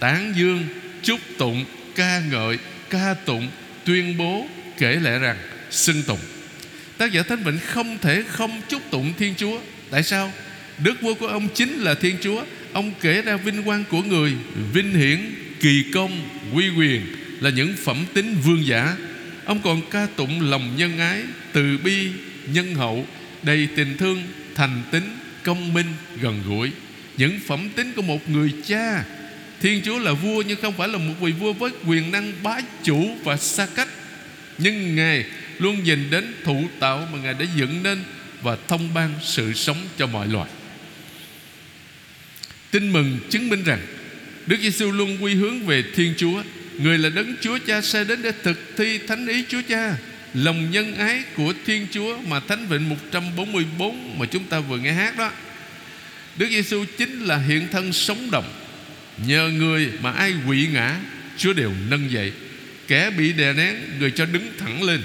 Tán 0.00 0.32
dương 0.36 0.64
Chúc 1.02 1.20
tụng 1.38 1.64
Ca 1.94 2.22
ngợi 2.30 2.58
Ca 2.90 3.14
tụng 3.14 3.48
Tuyên 3.84 4.16
bố 4.16 4.48
Kể 4.78 4.98
lẽ 5.02 5.18
rằng 5.18 5.36
Xưng 5.70 6.02
tụng. 6.02 6.18
Tác 6.98 7.12
giả 7.12 7.22
Thánh 7.22 7.44
Vịnh 7.44 7.58
không 7.66 7.98
thể 7.98 8.22
không 8.28 8.60
chúc 8.68 8.82
tụng 8.90 9.12
Thiên 9.18 9.34
Chúa. 9.36 9.60
Tại 9.90 10.02
sao? 10.02 10.32
Đức 10.78 11.00
vua 11.00 11.14
của 11.14 11.26
ông 11.26 11.48
chính 11.54 11.78
là 11.78 11.94
Thiên 11.94 12.16
Chúa. 12.20 12.44
Ông 12.72 12.92
kể 13.00 13.22
ra 13.22 13.36
vinh 13.36 13.62
quang 13.62 13.84
của 13.90 14.02
người 14.02 14.32
Vinh 14.72 14.94
hiển, 14.94 15.34
kỳ 15.60 15.84
công, 15.94 16.28
quy 16.54 16.68
quyền 16.68 17.06
Là 17.40 17.50
những 17.50 17.74
phẩm 17.84 18.06
tính 18.14 18.36
vương 18.44 18.66
giả. 18.66 18.96
Ông 19.48 19.60
còn 19.64 19.82
ca 19.90 20.06
tụng 20.16 20.50
lòng 20.50 20.76
nhân 20.76 20.98
ái 20.98 21.22
Từ 21.52 21.78
bi, 21.78 22.10
nhân 22.46 22.74
hậu 22.74 23.06
Đầy 23.42 23.68
tình 23.76 23.96
thương, 23.96 24.22
thành 24.54 24.82
tính 24.90 25.16
Công 25.42 25.74
minh, 25.74 25.86
gần 26.20 26.42
gũi. 26.46 26.70
Những 27.16 27.40
phẩm 27.46 27.68
tính 27.76 27.92
của 27.96 28.02
một 28.02 28.30
người 28.30 28.52
cha 28.66 29.04
Thiên 29.60 29.82
Chúa 29.84 29.98
là 29.98 30.12
vua 30.12 30.42
nhưng 30.42 30.60
không 30.62 30.74
phải 30.76 30.88
là 30.88 30.98
một 30.98 31.14
vị 31.20 31.32
vua 31.32 31.52
với 31.52 31.70
quyền 31.86 32.10
năng 32.10 32.32
bá 32.42 32.60
chủ 32.82 33.16
và 33.24 33.36
xa 33.36 33.66
cách. 33.74 33.88
Nhưng 34.58 34.96
Ngài 34.96 35.24
luôn 35.58 35.84
nhìn 35.84 36.10
đến 36.10 36.34
thụ 36.44 36.64
tạo 36.80 37.08
mà 37.12 37.18
Ngài 37.18 37.34
đã 37.34 37.46
dựng 37.56 37.82
nên 37.82 37.98
Và 38.42 38.56
thông 38.68 38.94
ban 38.94 39.10
sự 39.22 39.52
sống 39.52 39.76
cho 39.98 40.06
mọi 40.06 40.28
loài. 40.28 40.50
Tin 42.70 42.92
mừng 42.92 43.18
chứng 43.30 43.48
minh 43.48 43.64
rằng 43.64 43.80
Đức 44.46 44.56
Giêsu 44.60 44.90
luôn 44.90 45.24
quy 45.24 45.34
hướng 45.34 45.66
về 45.66 45.84
Thiên 45.94 46.14
Chúa. 46.16 46.42
Người 46.78 46.98
là 46.98 47.08
đấng 47.08 47.34
Chúa 47.40 47.58
Cha 47.66 47.80
sai 47.80 48.04
đến 48.04 48.22
để 48.22 48.32
thực 48.42 48.76
thi 48.76 48.98
thánh 48.98 49.26
ý 49.26 49.44
Chúa 49.48 49.62
Cha. 49.68 49.96
Lòng 50.34 50.70
nhân 50.70 50.94
ái 50.94 51.22
của 51.36 51.52
Thiên 51.66 51.86
Chúa 51.90 52.18
Mà 52.18 52.40
Thánh 52.40 52.66
Vịnh 52.66 52.88
144 52.88 54.18
Mà 54.18 54.26
chúng 54.26 54.44
ta 54.44 54.60
vừa 54.60 54.78
nghe 54.78 54.92
hát 54.92 55.18
đó. 55.18 55.30
Đức 56.36 56.46
Giêsu 56.50 56.84
chính 56.98 57.24
là 57.24 57.36
hiện 57.38 57.68
thân 57.72 57.92
sống 57.92 58.30
động. 58.30 58.52
Nhờ 59.26 59.48
người 59.48 59.90
mà 60.02 60.10
ai 60.12 60.34
quỵ 60.46 60.66
ngã, 60.72 60.96
Chúa 61.36 61.52
đều 61.52 61.72
nâng 61.90 62.10
dậy. 62.10 62.32
Kẻ 62.88 63.10
bị 63.10 63.32
đè 63.32 63.52
nén, 63.52 63.76
Người 63.98 64.10
cho 64.10 64.26
đứng 64.26 64.52
thẳng 64.58 64.82
lên. 64.82 65.00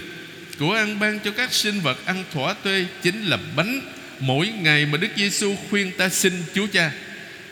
Của 0.60 0.74
ăn 0.74 1.00
ban 1.00 1.20
cho 1.20 1.32
các 1.32 1.54
sinh 1.54 1.80
vật 1.80 2.06
ăn 2.06 2.24
thỏa 2.34 2.56
thuê 2.64 2.86
Chính 3.02 3.26
là 3.26 3.38
bánh. 3.56 3.82
Mỗi 4.20 4.48
ngày 4.48 4.86
mà 4.86 4.98
Đức 4.98 5.08
Giêsu 5.16 5.56
khuyên 5.70 5.92
ta 5.98 6.10
xin 6.10 6.34
Chúa 6.54 6.68
Cha. 6.68 6.92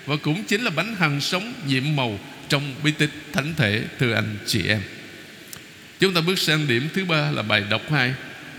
Và 0.06 0.16
cũng 0.16 0.44
chính 0.44 0.62
là 0.62 0.70
bánh 0.70 0.96
hằng 0.96 1.22
sống, 1.22 1.54
nhiệm 1.68 1.96
màu 1.96 2.20
trong 2.52 2.76
bí 2.84 2.92
tích 2.92 3.10
thánh 3.34 3.54
thể 3.58 3.84
Thưa 4.00 4.14
anh 4.14 4.38
chị 4.46 4.68
em. 4.68 4.82
Chúng 6.00 6.14
ta 6.14 6.22
bước 6.22 6.40
sang 6.40 6.68
điểm 6.68 6.90
thứ 6.94 7.06
ba 7.06 7.32
là 7.32 7.42
bài 7.42 7.64
đọc 7.70 7.82
2 7.92 8.14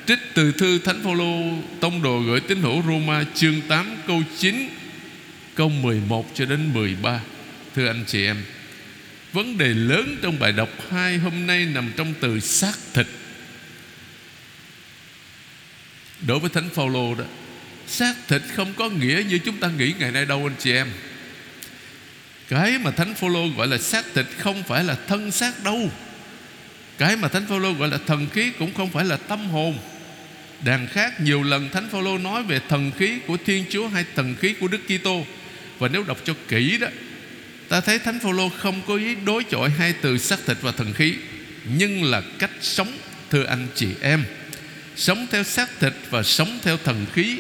Trích 0.07 0.19
từ 0.35 0.53
thư 0.53 0.79
Thánh 0.79 1.03
Phaolô, 1.05 1.63
Tông 1.81 2.03
đồ 2.03 2.21
gửi 2.21 2.41
tín 2.41 2.63
hữu 2.63 2.83
Roma, 2.83 3.25
chương 3.35 3.61
8 3.69 3.97
câu 4.07 4.23
9 4.39 4.69
Câu 5.55 5.69
11 5.69 6.31
cho 6.35 6.45
đến 6.45 6.73
13 6.73 7.21
Thưa 7.75 7.87
anh 7.87 8.05
chị 8.07 8.27
em, 8.27 8.37
Vấn 9.33 9.59
đề 9.59 9.69
lớn 9.69 10.17
trong 10.23 10.39
bài 10.39 10.53
đọc 10.53 10.69
2 10.91 11.19
hôm 11.19 11.47
nay 11.47 11.65
nằm 11.65 11.93
trong 11.97 12.15
từ 12.21 12.41
xác 12.41 12.79
thịt. 12.95 13.07
Đối 16.27 16.39
với 16.39 16.51
Thánh 16.51 16.69
Phaolô 16.75 17.15
đó, 17.15 17.25
Xác 17.87 18.15
thịt 18.29 18.43
không 18.55 18.75
có 18.75 18.89
nghĩa 18.89 19.23
như 19.29 19.39
chúng 19.39 19.57
ta 19.57 19.71
nghĩ 19.79 19.95
ngày 19.99 20.13
nay 20.13 20.25
đâu, 20.25 20.47
anh 20.47 20.57
chị 20.59 20.73
em. 20.73 20.89
Cái 22.49 22.79
mà 22.79 22.91
Thánh 22.91 23.15
Phaolô 23.15 23.49
gọi 23.49 23.67
là 23.67 23.79
xác 23.79 24.05
thịt 24.15 24.27
không 24.39 24.63
phải 24.63 24.85
là 24.85 24.97
thân 25.09 25.31
xác 25.31 25.65
đâu. 25.65 25.91
Cái 26.99 27.17
mà 27.17 27.29
Thánh 27.29 27.47
Phaolô 27.47 27.73
gọi 27.73 27.89
là 27.89 27.99
thần 28.07 28.27
khí 28.33 28.51
cũng 28.59 28.75
không 28.75 28.91
phải 28.91 29.05
là 29.05 29.17
tâm 29.17 29.51
hồn. 29.51 29.79
Đàn 30.65 30.87
khác, 30.87 31.21
nhiều 31.21 31.43
lần 31.43 31.71
Thánh 31.71 31.89
Phaolô 31.89 32.19
nói 32.19 32.43
về 32.43 32.61
thần 32.69 32.91
khí 32.99 33.19
của 33.27 33.37
Thiên 33.47 33.65
Chúa 33.71 33.89
hay 33.89 34.05
thần 34.17 34.35
khí 34.41 34.55
của 34.61 34.69
Đức 34.69 34.81
Kitô. 34.89 35.27
Và 35.79 35.89
nếu 35.89 36.05
đọc 36.05 36.19
cho 36.25 36.35
kỹ 36.49 36.79
đó, 36.79 36.89
ta 37.69 37.81
thấy 37.81 37.99
Thánh 37.99 38.21
Phaolô 38.21 38.49
không 38.49 38.83
có 38.87 38.97
ý 38.97 39.15
đối 39.15 39.45
chọi 39.45 39.71
hai 39.71 39.93
từ 39.93 40.19
xác 40.19 40.39
thịt 40.47 40.57
và 40.61 40.73
thần 40.73 40.93
khí, 40.93 41.15
nhưng 41.77 42.05
là 42.05 42.23
cách 42.39 42.51
sống, 42.61 42.93
thưa 43.31 43.45
anh 43.45 43.67
chị 43.75 43.89
em. 44.01 44.25
Sống 44.97 45.27
theo 45.31 45.45
xác 45.45 45.81
thịt 45.81 45.93
và 46.11 46.23
sống 46.23 46.59
theo 46.63 46.77
thần 46.77 47.07
khí, 47.13 47.37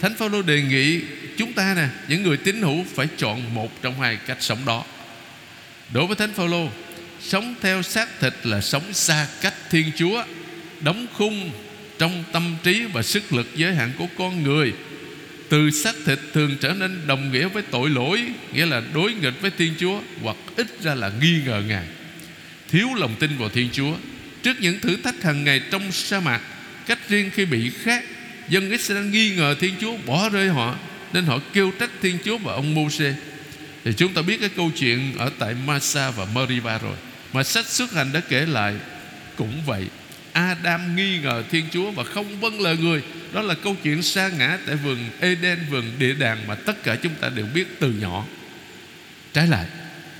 Thánh 0.00 0.14
Phaolô 0.14 0.42
đề 0.42 0.62
nghị 0.62 1.00
chúng 1.38 1.52
ta 1.52 1.74
nè, 1.74 1.88
những 2.08 2.22
người 2.22 2.36
tín 2.36 2.62
hữu 2.62 2.84
phải 2.94 3.06
chọn 3.16 3.54
một 3.54 3.82
trong 3.82 4.00
hai 4.00 4.16
cách 4.26 4.36
sống 4.40 4.58
đó. 4.66 4.84
Đối 5.92 6.06
với 6.06 6.16
Thánh 6.16 6.32
Phaolô, 6.32 6.68
sống 7.20 7.54
theo 7.60 7.82
xác 7.82 8.20
thịt 8.20 8.34
là 8.42 8.60
sống 8.60 8.92
xa 8.92 9.26
cách 9.40 9.54
Thiên 9.70 9.90
Chúa, 9.96 10.24
đóng 10.80 11.06
khung 11.12 11.50
trong 11.98 12.24
tâm 12.32 12.56
trí 12.62 12.84
và 12.84 13.02
sức 13.02 13.32
lực 13.32 13.46
giới 13.56 13.74
hạn 13.74 13.92
của 13.98 14.06
con 14.18 14.42
người. 14.42 14.72
Từ 15.48 15.70
xác 15.70 15.94
thịt 16.06 16.18
thường 16.32 16.56
trở 16.60 16.72
nên 16.72 17.06
đồng 17.06 17.32
nghĩa 17.32 17.48
với 17.48 17.62
tội 17.70 17.90
lỗi, 17.90 18.24
nghĩa 18.52 18.66
là 18.66 18.82
đối 18.94 19.12
nghịch 19.12 19.40
với 19.40 19.50
thiên 19.58 19.74
chúa, 19.78 20.00
hoặc 20.22 20.36
ít 20.56 20.66
ra 20.82 20.94
là 20.94 21.10
nghi 21.20 21.40
ngờ 21.46 21.62
ngài. 21.68 21.86
Thiếu 22.68 22.88
lòng 22.94 23.14
tin 23.18 23.38
vào 23.38 23.48
thiên 23.48 23.68
chúa, 23.72 23.96
trước 24.42 24.60
những 24.60 24.80
thử 24.80 24.96
thách 24.96 25.22
hàng 25.22 25.44
ngày 25.44 25.60
trong 25.70 25.92
sa 25.92 26.20
mạc, 26.20 26.40
cách 26.86 27.08
riêng 27.08 27.30
khi 27.34 27.44
bị 27.44 27.70
khác 27.82 28.04
dân 28.48 28.70
Israel 28.70 29.04
nghi 29.04 29.36
ngờ 29.36 29.54
thiên 29.60 29.74
chúa 29.80 29.96
bỏ 30.06 30.28
rơi 30.28 30.48
họ 30.48 30.76
nên 31.14 31.24
họ 31.24 31.38
kêu 31.52 31.72
trách 31.78 31.90
thiên 32.02 32.18
chúa 32.24 32.38
và 32.38 32.52
ông 32.52 32.74
Môse 32.74 33.14
thì 33.84 33.92
chúng 33.96 34.14
ta 34.14 34.22
biết 34.22 34.40
cái 34.40 34.48
câu 34.48 34.70
chuyện 34.78 35.12
ở 35.18 35.30
tại 35.38 35.54
Masa 35.66 36.10
và 36.10 36.24
Meriba 36.34 36.78
rồi. 36.78 36.96
Mà 37.32 37.42
sách 37.42 37.66
xuất 37.66 37.92
hành 37.92 38.12
đã 38.12 38.20
kể 38.28 38.46
lại 38.46 38.74
cũng 39.36 39.62
vậy. 39.66 39.86
Adam 40.32 40.96
nghi 40.96 41.18
ngờ 41.18 41.42
Thiên 41.50 41.64
Chúa 41.72 41.90
và 41.90 42.04
không 42.04 42.40
vâng 42.40 42.60
lời 42.60 42.76
người. 42.76 43.02
Đó 43.32 43.42
là 43.42 43.54
câu 43.54 43.76
chuyện 43.82 44.02
sa 44.02 44.28
ngã 44.28 44.58
tại 44.66 44.76
vườn 44.76 44.98
Eden, 45.20 45.58
vườn 45.70 45.84
địa 45.98 46.14
đàng 46.14 46.46
Mà 46.46 46.54
tất 46.54 46.82
cả 46.82 46.96
chúng 47.02 47.14
ta 47.14 47.28
đều 47.28 47.46
biết 47.54 47.80
từ 47.80 47.90
nhỏ. 47.90 48.26
Trái 49.32 49.46
lại 49.46 49.66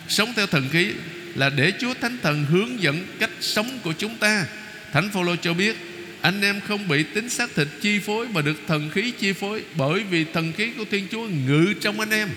Sống 0.09 0.33
theo 0.37 0.47
thần 0.47 0.69
khí 0.69 0.93
là 1.35 1.51
để 1.51 1.73
Chúa 1.81 1.95
Thánh 2.01 2.19
Thần 2.23 2.45
hướng 2.45 2.83
dẫn 2.83 3.07
cách 3.21 3.31
sống 3.41 3.79
của 3.83 3.93
chúng 3.93 4.17
ta. 4.17 4.47
Thánh 4.93 5.11
Phaolô 5.11 5.37
cho 5.37 5.55
biết 5.55 5.77
anh 6.25 6.41
em 6.41 6.61
không 6.61 6.89
bị 6.89 7.03
tính 7.03 7.29
xác 7.29 7.55
thịt 7.55 7.69
chi 7.81 7.99
phối 7.99 8.29
Mà 8.29 8.41
được 8.41 8.61
thần 8.67 8.91
khí 8.91 9.13
chi 9.19 9.33
phối, 9.33 9.63
Bởi 9.75 10.03
vì 10.11 10.25
thần 10.33 10.53
khí 10.53 10.71
của 10.79 10.85
Thiên 10.91 11.07
Chúa 11.11 11.29
ngự 11.47 11.75
trong 11.81 12.01
anh 12.01 12.11
em. 12.11 12.29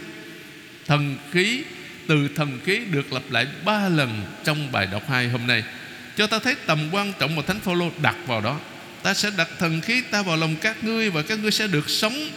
Thần 0.88 1.18
khí, 1.32 1.64
Từ 2.08 2.30
thần 2.36 2.60
khí 2.66 2.82
được 2.92 3.14
lặp 3.14 3.24
lại 3.30 3.48
ba 3.66 3.90
lần 3.90 4.24
Trong 4.44 4.72
bài 4.72 4.88
đọc 4.92 5.04
hai 5.10 5.30
hôm 5.30 5.48
nay. 5.48 5.64
Cho 6.18 6.28
ta 6.28 6.40
thấy 6.40 6.56
tầm 6.66 6.80
quan 6.92 7.14
trọng 7.20 7.36
mà 7.36 7.42
Thánh 7.42 7.60
Phaolô 7.60 7.92
đặt 8.02 8.16
vào 8.28 8.42
đó. 8.42 8.60
Ta 9.04 9.14
sẽ 9.14 9.30
đặt 9.38 9.50
thần 9.60 9.82
khí 9.82 10.02
ta 10.12 10.22
vào 10.22 10.38
lòng 10.38 10.56
các 10.62 10.84
ngươi 10.84 11.10
Và 11.10 11.22
các 11.22 11.40
ngươi 11.40 11.52
sẽ 11.52 11.68
được 11.68 11.90
sống. 11.90 12.30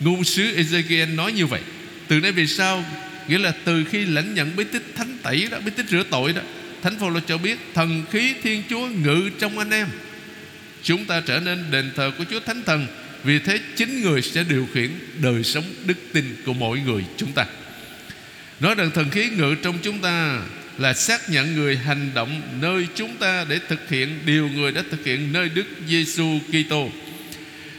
Ngôn 0.00 0.24
sứ 0.24 0.42
Ezekiel 0.42 1.14
nói 1.14 1.32
như 1.32 1.46
vậy. 1.46 1.60
Từ 2.08 2.20
nay 2.20 2.32
vì 2.32 2.46
sao 2.46 2.84
Nghĩa 3.28 3.38
là 3.38 3.52
từ 3.64 3.84
khi 3.84 4.04
lãnh 4.04 4.34
nhận 4.34 4.56
bí 4.56 4.64
tích 4.64 4.92
thánh 4.96 5.18
tẩy 5.22 5.48
đó, 5.50 5.58
Bí 5.64 5.70
tích 5.76 5.86
rửa 5.88 6.02
tội 6.10 6.32
đó, 6.32 6.42
Thánh 6.82 6.98
Phaolô 6.98 7.20
cho 7.20 7.38
biết 7.38 7.58
thần 7.74 8.04
khí 8.10 8.34
Thiên 8.42 8.62
Chúa 8.70 8.86
ngự 8.86 9.30
trong 9.38 9.58
anh 9.58 9.70
em. 9.70 9.88
Chúng 10.86 11.04
ta 11.04 11.20
trở 11.20 11.40
nên 11.40 11.64
đền 11.70 11.90
thờ 11.96 12.12
của 12.18 12.24
Chúa 12.30 12.40
Thánh 12.40 12.62
Thần 12.66 12.86
Vì 13.24 13.38
thế, 13.38 13.60
chính 13.76 14.02
người 14.02 14.22
sẽ 14.22 14.44
điều 14.48 14.68
khiển 14.74 14.90
đời 15.22 15.44
sống 15.44 15.64
đức 15.86 15.98
tin 16.12 16.36
của 16.46 16.52
mỗi 16.52 16.80
người 16.80 17.04
chúng 17.16 17.32
ta 17.32 17.46
Nói 18.60 18.74
rằng 18.74 18.90
thần 18.94 19.10
khí 19.10 19.30
ngự 19.30 19.54
trong 19.62 19.78
chúng 19.82 19.98
ta 19.98 20.42
là 20.78 20.94
xác 20.94 21.30
nhận 21.30 21.54
người 21.54 21.76
hành 21.76 22.10
động 22.14 22.42
nơi 22.60 22.86
chúng 22.94 23.16
ta 23.16 23.46
để 23.48 23.58
thực 23.68 23.88
hiện 23.88 24.18
điều 24.26 24.48
người 24.48 24.72
đã 24.72 24.82
thực 24.90 25.04
hiện 25.04 25.32
nơi 25.32 25.48
Đức 25.48 25.66
Giêsu 25.88 26.38
Kitô. 26.48 26.90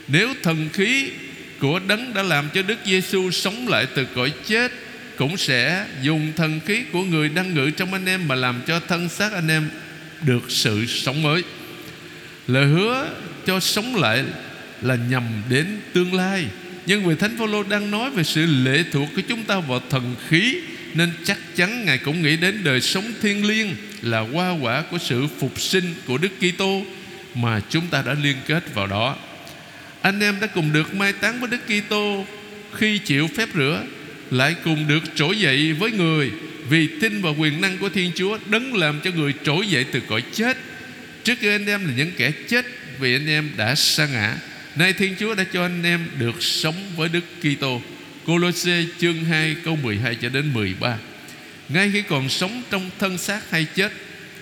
Nếu 0.07 0.33
thần 0.43 0.69
khí 0.73 1.09
của 1.59 1.79
đấng 1.79 2.13
đã 2.13 2.23
làm 2.23 2.49
cho 2.53 2.61
Đức 2.61 2.77
Giêsu 2.85 3.31
sống 3.31 3.67
lại 3.67 3.87
từ 3.95 4.05
cõi 4.15 4.31
chết, 4.45 4.71
cũng 5.17 5.37
sẽ 5.37 5.85
dùng 6.01 6.33
thần 6.35 6.59
khí 6.65 6.83
của 6.91 7.03
người 7.03 7.29
đang 7.29 7.53
ngự 7.53 7.69
trong 7.69 7.93
anh 7.93 8.05
em 8.05 8.27
mà 8.27 8.35
làm 8.35 8.61
cho 8.67 8.79
thân 8.79 9.09
xác 9.09 9.33
anh 9.33 9.47
em 9.47 9.69
được 10.21 10.43
sự 10.49 10.85
sống 10.85 11.21
mới. 11.21 11.43
Lời 12.47 12.65
hứa 12.65 13.09
cho 13.45 13.59
sống 13.59 13.95
lại 13.95 14.23
là 14.81 14.95
nhằm 15.09 15.23
đến 15.49 15.67
tương 15.93 16.13
lai. 16.13 16.45
Nhưng 16.85 17.03
vì 17.05 17.15
Thánh 17.15 17.37
Phaolô 17.37 17.63
đang 17.63 17.91
nói 17.91 18.09
về 18.09 18.23
sự 18.23 18.45
lệ 18.45 18.83
thuộc 18.91 19.09
của 19.15 19.21
chúng 19.27 19.43
ta 19.43 19.59
vào 19.59 19.81
thần 19.89 20.15
khí, 20.27 20.61
nên 20.93 21.09
chắc 21.23 21.37
chắn 21.55 21.85
Ngài 21.85 21.97
cũng 21.97 22.21
nghĩ 22.21 22.37
đến 22.37 22.63
đời 22.63 22.81
sống 22.81 23.13
thiên 23.21 23.47
liêng 23.47 23.67
Là 24.01 24.19
hoa 24.19 24.51
quả 24.61 24.83
của 24.91 24.97
sự 24.97 25.27
phục 25.39 25.59
sinh 25.61 25.93
của 26.05 26.17
Đức 26.17 26.31
Kitô 26.39 26.81
Mà 27.35 27.61
chúng 27.69 27.87
ta 27.87 28.01
đã 28.01 28.15
liên 28.23 28.35
kết 28.47 28.73
vào 28.73 28.87
đó. 28.87 29.15
Anh 30.01 30.19
em 30.19 30.35
đã 30.41 30.47
cùng 30.47 30.73
được 30.73 30.95
mai 30.95 31.13
táng 31.13 31.39
với 31.39 31.49
Đức 31.49 31.61
Kitô. 31.67 32.25
Khi 32.73 32.97
chịu 32.97 33.29
phép 33.35 33.49
rửa, 33.55 33.83
Lại 34.31 34.55
cùng 34.63 34.87
được 34.87 35.03
trỗi 35.15 35.39
dậy 35.39 35.73
với 35.73 35.91
người, 35.91 36.31
Vì 36.69 36.87
tin 37.01 37.21
vào 37.21 37.35
quyền 37.37 37.61
năng 37.61 37.77
của 37.77 37.89
Thiên 37.89 38.11
Chúa, 38.15 38.37
Đấng 38.45 38.75
làm 38.75 38.99
cho 39.03 39.11
người 39.15 39.33
trỗi 39.43 39.67
dậy 39.67 39.85
từ 39.91 39.99
cõi 40.07 40.23
chết. 40.33 40.57
Trước 41.27 41.39
kia 41.41 41.51
anh 41.51 41.65
em 41.65 41.85
là 41.85 41.93
những 41.95 42.11
kẻ 42.17 42.31
chết 42.47 42.65
Vì 42.99 43.15
anh 43.15 43.29
em 43.29 43.49
đã 43.57 43.75
sa 43.75 44.07
ngã, 44.07 44.35
Nay 44.75 44.93
Thiên 44.93 45.15
Chúa 45.19 45.35
đã 45.35 45.43
cho 45.53 45.61
anh 45.61 45.83
em 45.83 46.07
được 46.19 46.43
sống 46.43 46.75
với 46.95 47.09
Đức 47.09 47.23
Kitô. 47.41 47.81
Colosse 48.25 48.83
chương 48.99 49.25
2 49.25 49.55
câu 49.65 49.75
12 49.75 50.15
cho 50.15 50.29
đến 50.29 50.53
13 50.53 50.97
Ngay 51.69 51.89
khi 51.93 52.01
còn 52.01 52.29
sống 52.29 52.63
trong 52.69 52.89
thân 52.99 53.17
xác 53.17 53.51
hay 53.51 53.65
chết, 53.75 53.91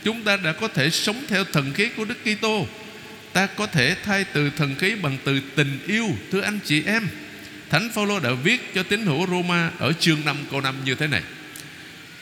Chúng 0.03 0.23
ta 0.23 0.37
đã 0.37 0.51
có 0.51 0.67
thể 0.67 0.89
sống 0.89 1.23
theo 1.27 1.43
thần 1.43 1.73
khí 1.73 1.89
của 1.97 2.05
Đức 2.05 2.17
Kitô. 2.23 2.67
Ta 3.33 3.45
có 3.45 3.67
thể 3.67 3.95
thay 4.03 4.23
từ 4.33 4.49
thần 4.57 4.75
khí 4.75 4.95
bằng 4.95 5.17
từ 5.23 5.41
tình 5.55 5.79
yêu, 5.87 6.07
Thưa 6.31 6.41
anh 6.41 6.59
chị 6.65 6.83
em. 6.85 7.07
Thánh 7.69 7.89
Phaolô 7.95 8.19
đã 8.19 8.31
viết 8.31 8.73
cho 8.75 8.83
tín 8.83 9.05
hữu 9.05 9.27
Roma 9.27 9.71
Ở 9.77 9.93
chương 9.93 10.25
5 10.25 10.37
câu 10.51 10.61
5 10.61 10.75
như 10.85 10.95
thế 10.95 11.07
này. 11.07 11.21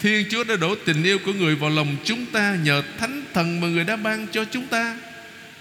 Thiên 0.03 0.25
Chúa 0.29 0.43
đã 0.43 0.55
đổ 0.55 0.75
tình 0.85 1.03
yêu 1.03 1.19
của 1.25 1.33
người 1.33 1.55
vào 1.55 1.69
lòng 1.69 1.95
chúng 2.03 2.25
ta 2.25 2.57
Nhờ 2.63 2.83
thánh 2.97 3.23
thần 3.33 3.61
mà 3.61 3.67
người 3.67 3.83
đã 3.83 3.95
ban 3.95 4.27
cho 4.31 4.45
chúng 4.51 4.67
ta. 4.67 4.97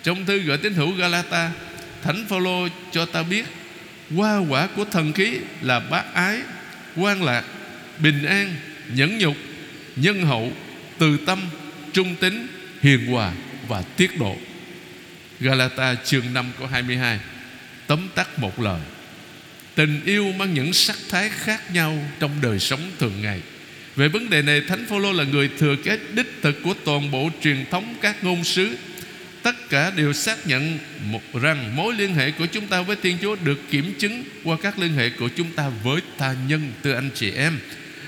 Trong 0.02 0.26
thư 0.26 0.38
gửi 0.38 0.58
tín 0.58 0.74
hữu 0.74 0.90
Galata, 0.92 1.50
Thánh 2.02 2.26
Phaolô 2.28 2.68
cho 2.92 3.06
ta 3.06 3.22
biết, 3.22 3.44
Hoa 4.16 4.38
quả 4.38 4.68
của 4.76 4.84
thần 4.84 5.12
khí 5.12 5.38
là 5.60 5.80
bác 5.80 6.14
ái, 6.14 6.38
quan 6.96 7.22
lạc, 7.22 7.44
Bình 7.98 8.24
an, 8.24 8.54
Nhẫn 8.94 9.18
nhục, 9.18 9.36
Nhân 9.96 10.26
hậu, 10.26 10.52
Từ 10.98 11.16
tâm, 11.26 11.40
Trung 11.92 12.16
tính, 12.20 12.46
Hiền 12.82 13.06
hòa 13.06 13.32
Và 13.68 13.82
tiết 13.82 14.20
độ. 14.20 14.36
Galata 15.40 15.94
chương 15.94 16.34
5 16.34 16.52
câu 16.58 16.66
22 16.66 17.20
Tóm 17.86 18.08
tắt 18.14 18.38
một 18.38 18.60
lời. 18.60 18.80
Tình 19.74 20.00
yêu 20.04 20.32
mang 20.32 20.54
những 20.54 20.72
sắc 20.72 20.96
thái 21.10 21.28
khác 21.28 21.74
nhau 21.74 21.98
Trong 22.20 22.30
đời 22.40 22.58
sống 22.58 22.80
thường 22.98 23.22
ngày. 23.22 23.40
Về 23.96 24.08
vấn 24.08 24.30
đề 24.30 24.42
này 24.42 24.60
Thánh 24.60 24.86
Phaolô 24.88 25.12
là 25.12 25.24
người 25.24 25.50
thừa 25.58 25.76
kế 25.84 25.98
đích 26.14 26.38
thực 26.42 26.62
Của 26.62 26.74
toàn 26.84 27.10
bộ 27.10 27.30
truyền 27.42 27.64
thống 27.70 27.94
các 28.00 28.24
ngôn 28.24 28.44
sứ 28.44 28.76
tất 29.42 29.70
cả 29.70 29.92
đều 29.96 30.12
xác 30.12 30.46
nhận 30.46 30.78
một 31.02 31.22
rằng 31.42 31.76
mối 31.76 31.94
liên 31.94 32.14
hệ 32.14 32.30
của 32.30 32.46
chúng 32.46 32.66
ta 32.66 32.82
với 32.82 32.96
Thiên 32.96 33.18
Chúa 33.22 33.36
được 33.44 33.58
kiểm 33.70 33.94
chứng 33.98 34.24
qua 34.44 34.56
các 34.62 34.78
liên 34.78 34.92
hệ 34.92 35.10
của 35.10 35.28
chúng 35.36 35.50
ta 35.50 35.68
với 35.82 36.00
tha 36.18 36.34
nhân 36.48 36.72
từ 36.82 36.92
anh 36.92 37.10
chị 37.14 37.30
em. 37.30 37.58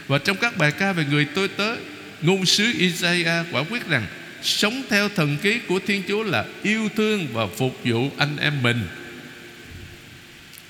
Và 0.06 0.18
trong 0.18 0.36
các 0.36 0.56
bài 0.56 0.72
ca 0.72 0.92
về 0.92 1.04
người 1.10 1.26
tôi 1.34 1.48
tớ, 1.48 1.76
ngôn 2.22 2.46
sứ 2.46 2.72
Isaiah 2.78 3.46
quả 3.52 3.64
quyết 3.70 3.88
rằng 3.88 4.06
sống 4.42 4.82
theo 4.90 5.08
thần 5.08 5.36
ký 5.42 5.58
của 5.68 5.80
Thiên 5.86 6.02
Chúa 6.08 6.22
là 6.22 6.44
yêu 6.62 6.88
thương 6.96 7.26
và 7.32 7.46
phục 7.46 7.80
vụ 7.84 8.10
anh 8.18 8.36
em 8.36 8.62
mình. 8.62 8.88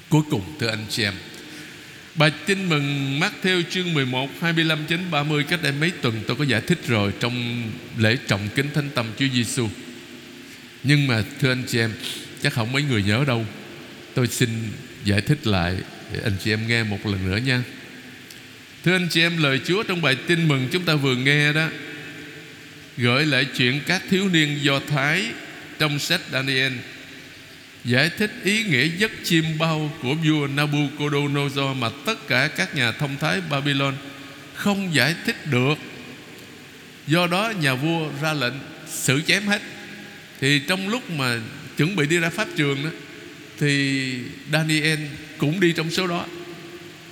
Cuối 0.08 0.22
cùng 0.30 0.42
thưa 0.60 0.68
anh 0.68 0.84
chị 0.90 1.02
em, 1.02 1.14
Bài 2.14 2.32
tin 2.46 2.68
mừng 2.68 3.20
mát 3.20 3.32
theo 3.42 3.62
chương 3.70 3.94
11 3.94 4.30
25 4.40 4.78
đến 4.88 5.00
30 5.10 5.44
cách 5.48 5.62
đây 5.62 5.72
mấy 5.72 5.90
tuần 5.90 6.20
tôi 6.26 6.36
có 6.36 6.44
giải 6.44 6.60
thích 6.60 6.78
rồi 6.86 7.12
trong 7.20 7.62
lễ 7.98 8.16
trọng 8.26 8.48
kính 8.54 8.66
thánh 8.74 8.90
tâm 8.94 9.06
Chúa 9.18 9.26
Giêsu. 9.34 9.68
Nhưng 10.82 11.06
mà 11.06 11.22
thưa 11.40 11.52
anh 11.52 11.62
chị 11.66 11.78
em, 11.78 11.92
chắc 12.42 12.52
không 12.52 12.72
mấy 12.72 12.82
người 12.82 13.02
nhớ 13.02 13.24
đâu. 13.26 13.46
Tôi 14.14 14.26
xin 14.26 14.48
giải 15.04 15.20
thích 15.20 15.46
lại 15.46 15.76
để 16.12 16.20
anh 16.24 16.32
chị 16.44 16.52
em 16.52 16.68
nghe 16.68 16.82
một 16.82 17.06
lần 17.06 17.30
nữa 17.30 17.36
nha. 17.36 17.62
Thưa 18.84 18.92
anh 18.92 19.08
chị 19.10 19.20
em, 19.20 19.42
lời 19.42 19.60
Chúa 19.64 19.82
trong 19.82 20.02
bài 20.02 20.16
tin 20.26 20.48
mừng 20.48 20.68
chúng 20.72 20.84
ta 20.84 20.94
vừa 20.94 21.16
nghe 21.16 21.52
đó 21.52 21.68
gửi 22.96 23.26
lại 23.26 23.46
chuyện 23.56 23.80
các 23.86 24.02
thiếu 24.10 24.28
niên 24.28 24.58
Do 24.62 24.80
Thái 24.88 25.26
trong 25.78 25.98
sách 25.98 26.20
Daniel 26.32 26.72
giải 27.84 28.10
thích 28.18 28.30
ý 28.44 28.64
nghĩa 28.64 28.84
giấc 28.84 29.10
chim 29.24 29.44
bao 29.58 29.90
của 30.02 30.14
vua 30.14 30.46
Nabucodonosor 30.46 31.76
mà 31.78 31.90
tất 32.06 32.28
cả 32.28 32.48
các 32.48 32.76
nhà 32.76 32.92
thông 32.92 33.16
thái 33.16 33.40
Babylon 33.50 33.94
không 34.54 34.94
giải 34.94 35.14
thích 35.26 35.46
được. 35.46 35.74
Do 37.06 37.26
đó, 37.26 37.52
nhà 37.60 37.74
vua 37.74 38.08
ra 38.22 38.32
lệnh 38.32 38.54
xử 38.88 39.20
chém 39.26 39.46
hết. 39.46 39.62
Thì 40.40 40.58
trong 40.68 40.88
lúc 40.88 41.10
mà 41.10 41.40
chuẩn 41.76 41.96
bị 41.96 42.06
đi 42.06 42.18
ra 42.18 42.30
pháp 42.30 42.48
trường 42.56 42.84
đó, 42.84 42.90
thì 43.58 44.14
Daniel 44.52 44.98
cũng 45.38 45.60
đi 45.60 45.72
trong 45.72 45.90
số 45.90 46.06
đó. 46.06 46.26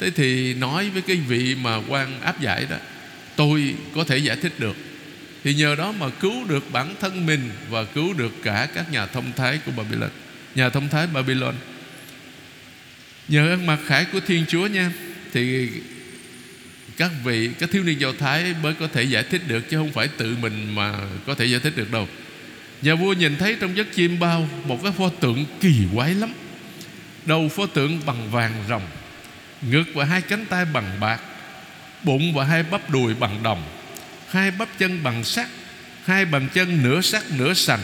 Thế 0.00 0.10
thì 0.10 0.54
nói 0.54 0.90
với 0.90 1.02
cái 1.02 1.16
vị 1.16 1.54
mà 1.54 1.76
quan 1.88 2.20
áp 2.20 2.40
giải 2.40 2.66
đó, 2.70 2.76
Tôi 3.36 3.74
có 3.94 4.04
thể 4.04 4.18
giải 4.18 4.36
thích 4.36 4.52
được 4.58 4.76
Thì 5.44 5.54
nhờ 5.54 5.74
đó 5.74 5.92
mà 5.92 6.08
cứu 6.20 6.44
được 6.48 6.72
bản 6.72 6.94
thân 7.00 7.26
mình 7.26 7.50
Và 7.70 7.84
cứu 7.84 8.12
được 8.12 8.32
cả 8.42 8.68
các 8.74 8.92
nhà 8.92 9.06
thông 9.06 9.32
thái 9.36 9.58
của 9.66 9.72
Babylon 9.76 10.10
Nhà 10.54 10.68
thông 10.68 10.88
thái 10.88 11.06
Babylon. 11.06 11.54
Nhờ 13.28 13.48
ơn 13.48 13.66
mặc 13.66 13.78
khải 13.86 14.04
của 14.04 14.20
Thiên 14.20 14.44
Chúa 14.48 14.66
nha, 14.66 14.92
Thì 15.32 15.70
các 16.96 17.10
vị, 17.24 17.50
Các 17.58 17.70
thiếu 17.70 17.84
niên 17.84 18.00
Do 18.00 18.12
Thái 18.18 18.54
mới 18.62 18.74
có 18.74 18.88
thể 18.92 19.02
giải 19.02 19.22
thích 19.22 19.42
được, 19.46 19.70
Chứ 19.70 19.76
không 19.76 19.92
phải 19.92 20.08
tự 20.08 20.36
mình 20.40 20.74
mà 20.74 20.94
có 21.26 21.34
thể 21.34 21.44
giải 21.44 21.60
thích 21.60 21.76
được 21.76 21.90
đâu. 21.90 22.08
Nhà 22.82 22.94
vua 22.94 23.12
nhìn 23.12 23.36
thấy 23.36 23.56
trong 23.60 23.76
giấc 23.76 23.86
chim 23.94 24.18
bao 24.18 24.48
Một 24.64 24.82
cái 24.82 24.92
pho 24.92 25.08
tượng 25.08 25.44
kỳ 25.60 25.74
quái 25.94 26.14
lắm. 26.14 26.32
Đầu 27.26 27.48
pho 27.48 27.66
tượng 27.66 28.00
bằng 28.06 28.30
vàng 28.30 28.64
rồng 28.68 28.82
Ngực 29.62 29.84
và 29.94 30.04
hai 30.04 30.20
cánh 30.20 30.46
tay 30.46 30.64
bằng 30.64 31.00
bạc, 31.00 31.20
Bụng 32.02 32.34
và 32.34 32.44
hai 32.44 32.62
bắp 32.62 32.90
đùi 32.90 33.14
bằng 33.14 33.42
đồng, 33.42 33.62
Hai 34.28 34.50
bắp 34.50 34.68
chân 34.78 35.02
bằng 35.02 35.24
sắt, 35.24 35.48
Hai 36.04 36.24
bàn 36.24 36.48
chân 36.54 36.82
nửa 36.82 37.00
sắt 37.00 37.22
nửa 37.38 37.54
sành. 37.54 37.80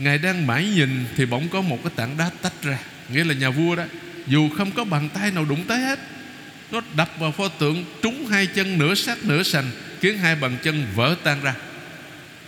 Ngài 0.00 0.18
đang 0.18 0.46
mãi 0.46 0.64
nhìn 0.64 1.04
Thì 1.16 1.26
bỗng 1.26 1.48
có 1.48 1.60
một 1.60 1.78
cái 1.84 1.92
tảng 1.96 2.16
đá 2.16 2.30
tách 2.42 2.62
ra. 2.62 2.78
Nghĩa 3.08 3.24
là 3.24 3.34
nhà 3.34 3.50
vua 3.50 3.76
đó 3.76 3.84
Dù 4.26 4.48
không 4.48 4.70
có 4.70 4.84
bàn 4.84 5.08
tay 5.14 5.30
nào 5.30 5.44
đụng 5.44 5.64
tới 5.68 5.78
hết 5.78 5.98
Nó 6.70 6.80
đập 6.96 7.08
vào 7.18 7.32
pho 7.32 7.48
tượng 7.48 7.84
Trúng 8.02 8.26
hai 8.26 8.46
chân 8.46 8.78
nửa 8.78 8.94
sát 8.94 9.18
nửa 9.24 9.42
sành 9.42 9.70
Khiến 10.00 10.18
hai 10.18 10.34
bàn 10.36 10.56
chân 10.62 10.86
vỡ 10.94 11.16
tan 11.22 11.42
ra. 11.42 11.54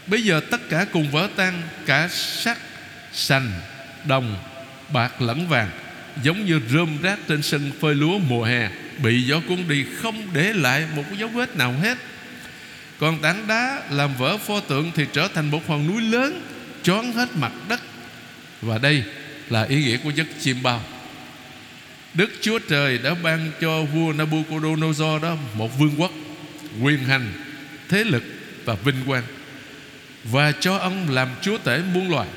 Bây 0.06 0.22
giờ 0.22 0.40
tất 0.50 0.68
cả 0.68 0.86
cùng 0.92 1.10
vỡ 1.10 1.28
tan 1.36 1.62
Cả 1.86 2.08
sắt, 2.08 2.58
sành, 3.12 3.50
đồng, 4.04 4.36
bạc 4.92 5.22
lẫn 5.22 5.48
vàng 5.48 5.70
Giống 6.22 6.46
như 6.46 6.60
rơm 6.70 7.02
rác 7.02 7.18
trên 7.28 7.42
sân 7.42 7.70
phơi 7.80 7.94
lúa 7.94 8.18
mùa 8.18 8.44
hè 8.44 8.68
Bị 9.02 9.22
gió 9.22 9.40
cuốn 9.48 9.68
đi 9.68 9.84
không 10.02 10.28
để 10.32 10.52
lại 10.52 10.86
một 10.96 11.04
dấu 11.18 11.28
vết 11.28 11.56
nào 11.56 11.74
hết. 11.82 11.98
Còn 12.98 13.22
tảng 13.22 13.46
đá 13.46 13.82
làm 13.90 14.16
vỡ 14.18 14.38
pho 14.38 14.60
tượng 14.60 14.92
Thì 14.94 15.06
trở 15.12 15.28
thành 15.34 15.50
một 15.50 15.68
hòn 15.68 15.86
núi 15.86 16.02
lớn 16.02 16.42
Choán 16.82 17.12
hết 17.12 17.28
mặt 17.36 17.52
đất. 17.68 17.80
Và 18.62 18.78
đây 18.78 19.02
là 19.50 19.62
ý 19.62 19.84
nghĩa 19.84 19.96
của 19.96 20.10
giấc 20.10 20.26
chim 20.40 20.62
bao. 20.62 20.82
Đức 22.14 22.30
Chúa 22.40 22.58
Trời 22.58 22.98
đã 22.98 23.14
ban 23.14 23.50
cho 23.60 23.82
vua 23.82 24.12
Nabucodonosor 24.12 25.22
đó 25.22 25.36
Một 25.54 25.78
vương 25.78 25.94
quốc 25.98 26.12
Quyền 26.82 26.98
hành, 26.98 27.32
Thế 27.88 28.04
lực 28.04 28.22
và 28.64 28.74
vinh 28.74 29.04
quang. 29.06 29.22
Và 30.24 30.52
cho 30.52 30.76
ông 30.76 31.10
làm 31.10 31.28
chúa 31.42 31.58
tể 31.58 31.80
muôn 31.94 32.10
loài. 32.10 32.28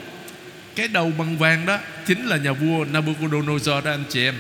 Cái 0.76 0.88
đầu 0.88 1.12
bằng 1.18 1.38
vàng 1.38 1.66
đó 1.66 1.80
chính 2.08 2.26
là 2.26 2.38
nhà 2.38 2.52
vua 2.52 2.86
Nabucodonosor 2.86 3.86
đó, 3.86 3.92
anh 3.92 4.04
chị 4.10 4.24
em. 4.24 4.36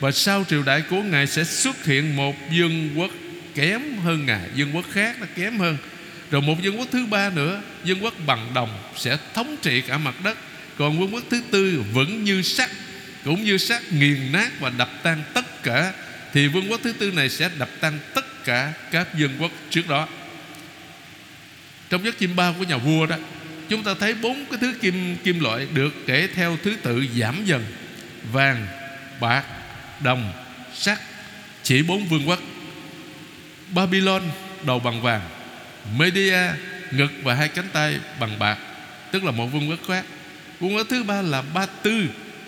Và 0.00 0.10
sau 0.10 0.44
triều 0.48 0.62
đại 0.62 0.82
của 0.90 1.02
ngài 1.02 1.26
sẽ 1.26 1.44
xuất 1.44 1.84
hiện 1.84 2.16
một 2.16 2.34
vương 2.56 2.90
quốc 2.96 3.10
kém 3.54 3.80
hơn 4.04 4.26
ngài, 4.26 4.48
vương 4.56 4.76
quốc 4.76 4.84
khác 4.92 5.16
nó 5.20 5.26
kém 5.36 5.58
hơn 5.58 5.76
rồi 6.30 6.42
một 6.42 6.54
vương 6.62 6.78
quốc 6.78 6.88
thứ 6.92 7.06
ba 7.06 7.30
nữa 7.30 7.62
vương 7.84 8.04
quốc 8.04 8.14
bằng 8.26 8.50
đồng 8.54 8.78
sẽ 8.96 9.18
thống 9.34 9.56
trị 9.62 9.80
cả 9.80 9.98
mặt 9.98 10.14
đất. 10.24 10.38
Còn 10.78 10.98
vương 10.98 11.14
quốc 11.14 11.24
thứ 11.30 11.42
tư 11.50 11.84
vẫn 11.92 12.24
như 12.24 12.42
sắt, 12.42 12.70
cũng 13.24 13.44
như 13.44 13.58
sắt 13.58 13.92
nghiền 13.92 14.32
nát 14.32 14.50
và 14.60 14.70
đập 14.70 14.90
tan 15.02 15.22
tất 15.34 15.62
cả. 15.62 15.92
Thì 16.32 16.48
vương 16.48 16.70
quốc 16.70 16.80
thứ 16.84 16.92
tư 16.92 17.10
này 17.10 17.28
sẽ 17.28 17.50
đập 17.58 17.68
tan 17.80 17.98
tất 18.14 18.44
cả 18.44 18.72
các 18.90 19.08
vương 19.18 19.36
quốc 19.40 19.52
trước 19.70 19.88
đó. 19.88 20.08
Trong 21.90 22.04
giấc 22.04 22.18
chim 22.18 22.36
bao 22.36 22.54
của 22.58 22.64
nhà 22.64 22.76
vua 22.76 23.06
đó, 23.06 23.16
chúng 23.68 23.82
ta 23.82 23.94
thấy 24.00 24.14
bốn 24.14 24.44
cái 24.50 24.58
thứ 24.60 24.74
kim 24.80 25.16
kim 25.24 25.40
loại 25.40 25.66
được 25.74 25.94
kể 26.06 26.28
theo 26.34 26.58
thứ 26.62 26.76
tự 26.82 27.06
giảm 27.16 27.44
dần. 27.44 27.64
Vàng, 28.32 28.66
bạc, 29.20 29.44
đồng, 30.00 30.32
sắt, 30.74 30.98
chỉ 31.62 31.82
bốn 31.82 32.06
vương 32.06 32.28
quốc. 32.28 32.38
Babylon, 33.70 34.22
đầu 34.62 34.78
bằng 34.78 35.02
vàng. 35.02 35.35
Media, 35.98 36.38
ngực 36.90 37.12
và 37.22 37.34
hai 37.34 37.48
cánh 37.48 37.68
tay 37.72 37.98
bằng 38.20 38.38
bạc, 38.38 38.58
tức 39.12 39.24
là 39.24 39.30
một 39.30 39.46
vương 39.46 39.70
quốc 39.70 39.80
khác 39.88 40.04
vương 40.60 40.76
quốc 40.76 40.86
thứ 40.90 41.02
ba 41.02 41.22
là 41.22 41.42
Ba 41.42 41.66
Tư, 41.66 42.06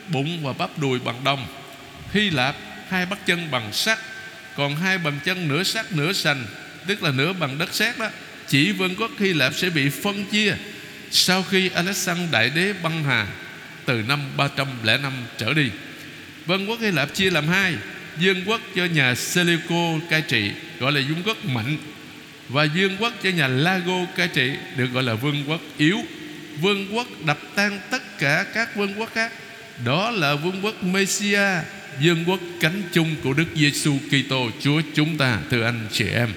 bụng 0.08 0.42
và 0.42 0.52
bắp 0.52 0.78
đùi 0.78 0.98
bằng 0.98 1.24
đồng. 1.24 1.46
Hy 2.12 2.30
Lạp, 2.30 2.56
hai 2.88 3.06
bắp 3.06 3.26
chân 3.26 3.50
bằng 3.50 3.72
sắt, 3.72 3.98
còn 4.56 4.76
hai 4.76 4.98
bàn 4.98 5.18
chân 5.24 5.48
nửa 5.48 5.62
sắt 5.62 5.92
nửa 5.92 6.12
sành, 6.12 6.46
tức 6.86 7.02
là 7.02 7.10
nửa 7.10 7.32
bằng 7.32 7.58
đất 7.58 7.74
sét 7.74 7.98
đó. 7.98 8.08
Chỉ 8.48 8.72
vương 8.72 8.96
quốc 8.96 9.10
Hy 9.18 9.32
Lạp 9.32 9.54
sẽ 9.54 9.70
bị 9.70 9.88
phân 9.88 10.24
chia 10.24 10.56
sau 11.10 11.42
khi 11.42 11.70
Alexander 11.74 12.30
Đại 12.30 12.50
Đế 12.50 12.72
băng 12.82 13.04
hà 13.04 13.26
Từ 13.86 14.02
năm 14.08 14.20
305 14.36 15.12
trở 15.38 15.54
đi. 15.54 15.70
Vương 16.46 16.70
quốc 16.70 16.80
Hy 16.80 16.90
Lạp 16.90 17.14
chia 17.14 17.30
làm 17.30 17.48
hai 17.48 17.74
Dương 18.18 18.42
quốc 18.46 18.60
cho 18.76 18.84
nhà 18.84 19.14
Seleuco 19.14 20.06
cai 20.10 20.22
trị, 20.22 20.50
Gọi 20.80 20.92
là 20.92 21.00
vương 21.08 21.22
quốc 21.24 21.44
mạnh 21.44 21.76
và 22.48 22.64
dương 22.64 22.96
quốc 23.00 23.12
cho 23.22 23.30
nhà 23.30 23.48
Lago 23.48 24.04
cai 24.16 24.28
trị 24.28 24.52
Được 24.76 24.86
gọi 24.92 25.02
là 25.02 25.14
vương 25.14 25.44
quốc 25.46 25.60
yếu 25.78 25.98
Vương 26.60 26.96
quốc 26.96 27.06
đập 27.26 27.38
tan 27.54 27.80
tất 27.90 28.18
cả 28.18 28.44
các 28.54 28.76
vương 28.76 29.00
quốc 29.00 29.10
khác 29.14 29.32
Đó 29.84 30.10
là 30.10 30.34
vương 30.34 30.64
quốc 30.64 30.84
Messia 30.84 31.48
vương 32.02 32.24
quốc 32.26 32.40
cánh 32.60 32.82
chung 32.92 33.16
của 33.22 33.32
Đức 33.32 33.46
Giêsu 33.54 33.98
Kitô 34.10 34.50
Chúa 34.60 34.80
chúng 34.94 35.16
ta 35.16 35.38
Thưa 35.50 35.64
anh 35.64 35.86
chị 35.92 36.04
em 36.08 36.28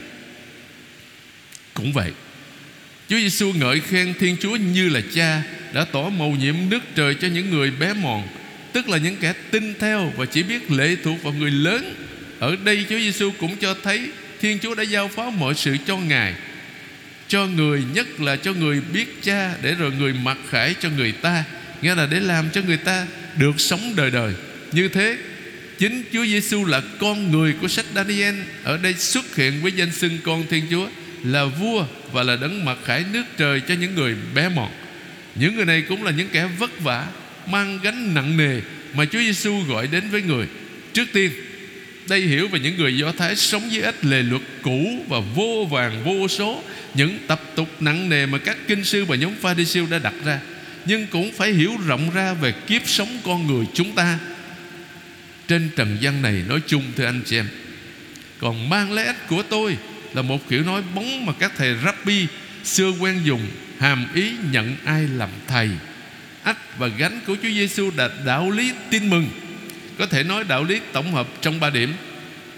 Cũng 1.74 1.94
vậy 1.94 2.12
Chúa 3.12 3.18
Giêsu 3.18 3.54
ngợi 3.54 3.80
khen 3.80 4.14
Thiên 4.20 4.38
Chúa 4.38 4.56
như 4.56 4.90
là 4.90 5.02
cha 5.14 5.44
đã 5.74 5.86
tỏ 5.86 6.10
mầu 6.10 6.36
nhiệm 6.36 6.56
nước 6.70 6.80
trời 6.96 7.16
cho 7.22 7.28
những 7.28 7.50
người 7.50 7.72
bé 7.72 7.94
mòn, 7.94 8.28
tức 8.74 8.90
là 8.90 8.98
những 8.98 9.16
kẻ 9.16 9.34
tin 9.52 9.74
theo 9.80 10.14
và 10.18 10.26
chỉ 10.26 10.44
biết 10.44 10.72
lệ 10.72 10.96
thuộc 11.04 11.24
vào 11.24 11.34
người 11.34 11.52
lớn. 11.52 11.96
Ở 12.40 12.56
đây 12.64 12.86
Chúa 12.90 13.00
Giêsu 13.00 13.32
cũng 13.40 13.56
cho 13.56 13.76
thấy 13.84 14.10
Thiên 14.42 14.60
Chúa 14.60 14.76
đã 14.76 14.84
giao 14.84 15.08
phó 15.08 15.30
mọi 15.30 15.56
sự 15.56 15.78
cho 15.86 15.98
Ngài 15.98 16.34
cho 17.28 17.48
người 17.48 17.84
nhất 17.94 18.22
là 18.22 18.36
cho 18.36 18.54
người 18.54 18.82
biết 18.94 19.24
cha 19.24 19.56
để 19.62 19.76
rồi 19.76 19.92
người 19.92 20.14
mặc 20.14 20.38
khải 20.50 20.76
cho 20.80 20.90
người 20.90 21.12
ta 21.12 21.44
nghĩa 21.82 21.96
là 21.96 22.08
để 22.12 22.20
làm 22.20 22.50
cho 22.50 22.62
người 22.62 22.78
ta 22.78 23.08
được 23.38 23.60
sống 23.60 23.94
đời 23.96 24.12
đời 24.12 24.34
như 24.72 24.88
thế 24.88 25.18
chính 25.78 26.04
Chúa 26.14 26.26
Giêsu 26.26 26.66
là 26.66 26.82
con 27.00 27.32
người 27.32 27.54
của 27.62 27.68
sách 27.68 27.86
Daniel 27.96 28.36
ở 28.64 28.78
đây 28.78 28.94
xuất 28.94 29.36
hiện 29.36 29.62
với 29.62 29.72
danh 29.72 29.92
xưng 29.92 30.18
con 30.24 30.48
Thiên 30.50 30.66
Chúa 30.72 30.88
là 31.24 31.46
vua 31.46 31.86
và 32.12 32.24
là 32.24 32.36
đấng 32.36 32.66
mặc 32.66 32.78
khải 32.86 33.06
nước 33.14 33.24
trời 33.38 33.62
cho 33.68 33.74
những 33.74 33.96
người 33.96 34.16
bé 34.36 34.50
mọn. 34.50 34.72
Những 35.36 35.56
người 35.56 35.66
này 35.66 35.82
cũng 35.82 36.04
là 36.04 36.12
những 36.12 36.30
kẻ 36.32 36.50
vất 36.60 36.80
vả, 36.80 37.08
mang 37.48 37.80
gánh 37.84 38.14
nặng 38.14 38.38
nề 38.38 38.62
mà 38.94 39.06
Chúa 39.06 39.20
Giêsu 39.20 39.60
gọi 39.68 39.88
đến 39.88 40.10
với 40.10 40.22
người. 40.22 40.48
Trước 40.94 41.06
tiên, 41.14 41.32
đây 42.08 42.22
hiểu 42.22 42.48
về 42.48 42.60
những 42.60 42.78
người 42.78 42.98
Do 42.98 43.12
Thái 43.12 43.36
sống 43.36 43.72
dưới 43.72 43.84
ít 43.84 44.06
lề 44.06 44.24
luật 44.24 44.42
cũ 44.62 45.06
và 45.08 45.20
vô 45.36 45.68
vàng 45.72 46.04
vô 46.04 46.28
số, 46.28 46.64
những 46.94 47.18
tập 47.28 47.42
tục 47.56 47.82
nặng 47.82 48.10
nề 48.10 48.26
mà 48.26 48.38
các 48.38 48.58
kinh 48.68 48.84
sư 48.84 49.06
và 49.06 49.16
nhóm 49.16 49.36
pha 49.42 49.56
siêu 49.68 49.88
đã 49.90 50.00
đặt 50.00 50.14
ra. 50.26 50.40
Nhưng 50.86 51.08
cũng 51.08 51.32
phải 51.32 51.52
hiểu 51.52 51.72
rộng 51.88 52.10
ra 52.14 52.34
về 52.34 52.54
kiếp 52.68 52.82
sống 52.86 53.20
con 53.26 53.48
người 53.48 53.66
chúng 53.74 53.96
ta 53.96 54.20
trên 55.48 55.70
trần 55.76 55.98
gian 56.02 56.22
này, 56.22 56.44
nói 56.48 56.62
chung, 56.68 56.84
thưa 56.98 57.06
anh 57.06 57.22
chị 57.26 57.38
em. 57.38 57.48
Còn 58.40 58.70
mang 58.70 58.92
lấy 58.92 59.06
ích 59.06 59.28
của 59.28 59.44
tôi 59.44 59.78
là 60.14 60.22
một 60.22 60.50
kiểu 60.50 60.64
nói 60.64 60.82
bóng 60.96 61.26
mà 61.26 61.34
các 61.40 61.52
thầy 61.58 61.76
rabbi 61.86 62.28
xưa 62.64 62.92
quen 63.00 63.22
dùng, 63.24 63.48
hàm 63.80 64.06
ý 64.16 64.32
nhận 64.52 64.76
ai 64.86 65.08
làm 65.08 65.30
thầy 65.48 65.70
ách 66.44 66.78
và 66.78 66.88
gánh 66.88 67.20
của 67.28 67.36
Chúa 67.44 67.50
Giêsu 67.50 67.92
là 67.98 68.10
đạo 68.26 68.52
lý 68.52 68.72
tin 68.90 69.10
mừng 69.10 69.30
có 69.98 70.06
thể 70.06 70.24
nói 70.24 70.44
đạo 70.44 70.64
lý 70.64 70.80
tổng 70.94 71.12
hợp 71.12 71.28
trong 71.42 71.60
ba 71.60 71.70
điểm. 71.70 71.94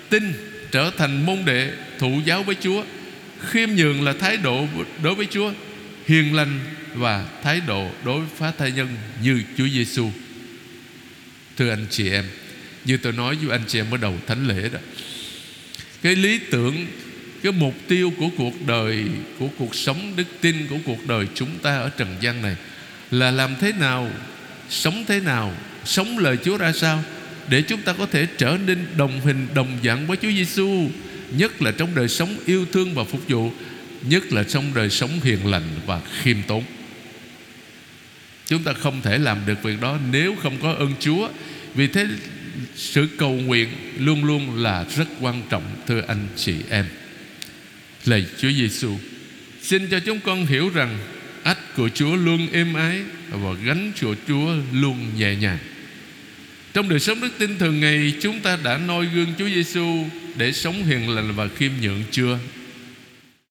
Tin 0.10 0.34
trở 0.72 0.92
thành 0.98 1.26
môn 1.26 1.46
đệ, 1.46 1.72
thụ 2.00 2.22
giáo 2.26 2.44
với 2.44 2.56
Chúa. 2.62 2.84
Khiêm 3.40 3.70
nhường 3.70 4.04
là 4.04 4.14
thái 4.14 4.38
độ 4.38 4.68
đối 5.04 5.16
với 5.16 5.26
Chúa. 5.26 5.52
Hiền 6.08 6.36
lành 6.36 6.60
và 6.94 7.26
thái 7.44 7.62
độ 7.68 7.90
đối 8.06 8.20
với 8.20 8.30
phá 8.38 8.52
thai 8.58 8.72
nhân 8.72 8.88
như 9.22 9.44
Chúa 9.58 9.68
Giêsu 9.68 10.10
thưa 11.58 11.70
anh 11.70 11.86
chị 11.90 12.10
em, 12.10 12.26
Như 12.86 12.98
tôi 12.98 13.14
nói 13.14 13.36
với 13.36 13.58
anh 13.58 13.64
chị 13.68 13.80
em 13.80 13.92
ở 13.92 13.98
đầu 13.98 14.16
thánh 14.28 14.48
lễ 14.48 14.70
đó, 14.70 14.80
Cái 16.02 16.16
lý 16.16 16.40
tưởng, 16.52 16.86
Cái 17.44 17.52
mục 17.52 17.74
tiêu 17.88 18.14
của 18.18 18.30
cuộc 18.38 18.68
đời, 18.68 19.06
Của 19.40 19.48
cuộc 19.58 19.76
sống, 19.76 20.14
đức 20.16 20.28
tin 20.42 20.68
Của 20.68 20.78
cuộc 20.86 21.08
đời 21.08 21.28
chúng 21.36 21.60
ta 21.62 21.78
ở 21.78 21.90
trần 21.90 22.16
gian 22.22 22.42
này 22.42 22.56
Là 23.12 23.32
làm 23.32 23.56
thế 23.62 23.72
nào, 23.72 24.12
Sống 24.70 25.06
thế 25.08 25.20
nào, 25.20 25.54
Sống 25.86 26.18
lời 26.18 26.38
Chúa 26.44 26.58
ra 26.58 26.74
sao? 26.74 27.04
Để 27.50 27.62
chúng 27.62 27.82
ta 27.82 27.94
có 27.94 28.06
thể 28.06 28.28
trở 28.38 28.58
nên 28.66 28.86
đồng 28.98 29.22
hình, 29.22 29.48
đồng 29.54 29.78
dạng 29.84 30.08
với 30.08 30.18
Chúa 30.18 30.32
Giêsu, 30.32 30.90
Nhất 31.38 31.62
là 31.62 31.72
trong 31.72 31.96
đời 31.96 32.08
sống 32.08 32.38
yêu 32.46 32.66
thương 32.72 32.94
và 32.94 33.04
phục 33.04 33.28
vụ, 33.30 33.52
Nhất 34.02 34.34
là 34.34 34.44
trong 34.44 34.74
đời 34.74 34.90
sống 34.90 35.10
hiền 35.24 35.48
lành 35.48 35.64
và 35.86 36.02
khiêm 36.22 36.38
tốn. 36.48 36.64
Chúng 38.48 38.64
ta 38.64 38.74
không 38.74 39.02
thể 39.02 39.18
làm 39.18 39.38
được 39.46 39.64
việc 39.64 39.82
đó 39.82 39.98
Nếu 40.12 40.36
không 40.44 40.58
có 40.62 40.74
ơn 40.74 40.94
Chúa. 41.00 41.30
Vì 41.76 41.88
thế, 41.88 42.08
sự 42.76 43.08
cầu 43.18 43.32
nguyện 43.32 43.70
Luôn 43.98 44.26
luôn 44.26 44.64
là 44.64 44.86
rất 44.96 45.08
quan 45.22 45.42
trọng, 45.50 45.64
Thưa 45.88 46.02
anh 46.08 46.28
chị 46.36 46.56
em. 46.70 46.86
Lạy 48.06 48.26
Chúa 48.38 48.52
Giêsu, 48.52 48.98
Xin 49.62 49.88
cho 49.88 50.00
chúng 50.00 50.20
con 50.20 50.46
hiểu 50.46 50.70
rằng 50.70 50.98
Ách 51.44 51.76
của 51.76 51.90
Chúa 51.90 52.16
luôn 52.16 52.48
êm 52.52 52.74
ái 52.74 53.02
Và 53.30 53.54
gánh 53.66 53.92
của 54.02 54.16
Chúa 54.28 54.56
luôn 54.74 54.98
nhẹ 55.18 55.36
nhàng. 55.36 55.58
Trong 56.74 56.90
đời 56.90 57.00
sống 57.00 57.22
đức 57.22 57.30
tin 57.38 57.58
thường 57.58 57.80
ngày, 57.80 58.14
Chúng 58.22 58.40
ta 58.40 58.58
đã 58.64 58.78
noi 58.78 59.06
gương 59.06 59.34
Chúa 59.40 59.50
Giêsu 59.50 60.06
Để 60.36 60.52
sống 60.52 60.84
hiền 60.86 61.10
lành 61.10 61.34
và 61.36 61.48
khiêm 61.48 61.72
nhượng, 61.82 62.04
chưa? 62.12 62.38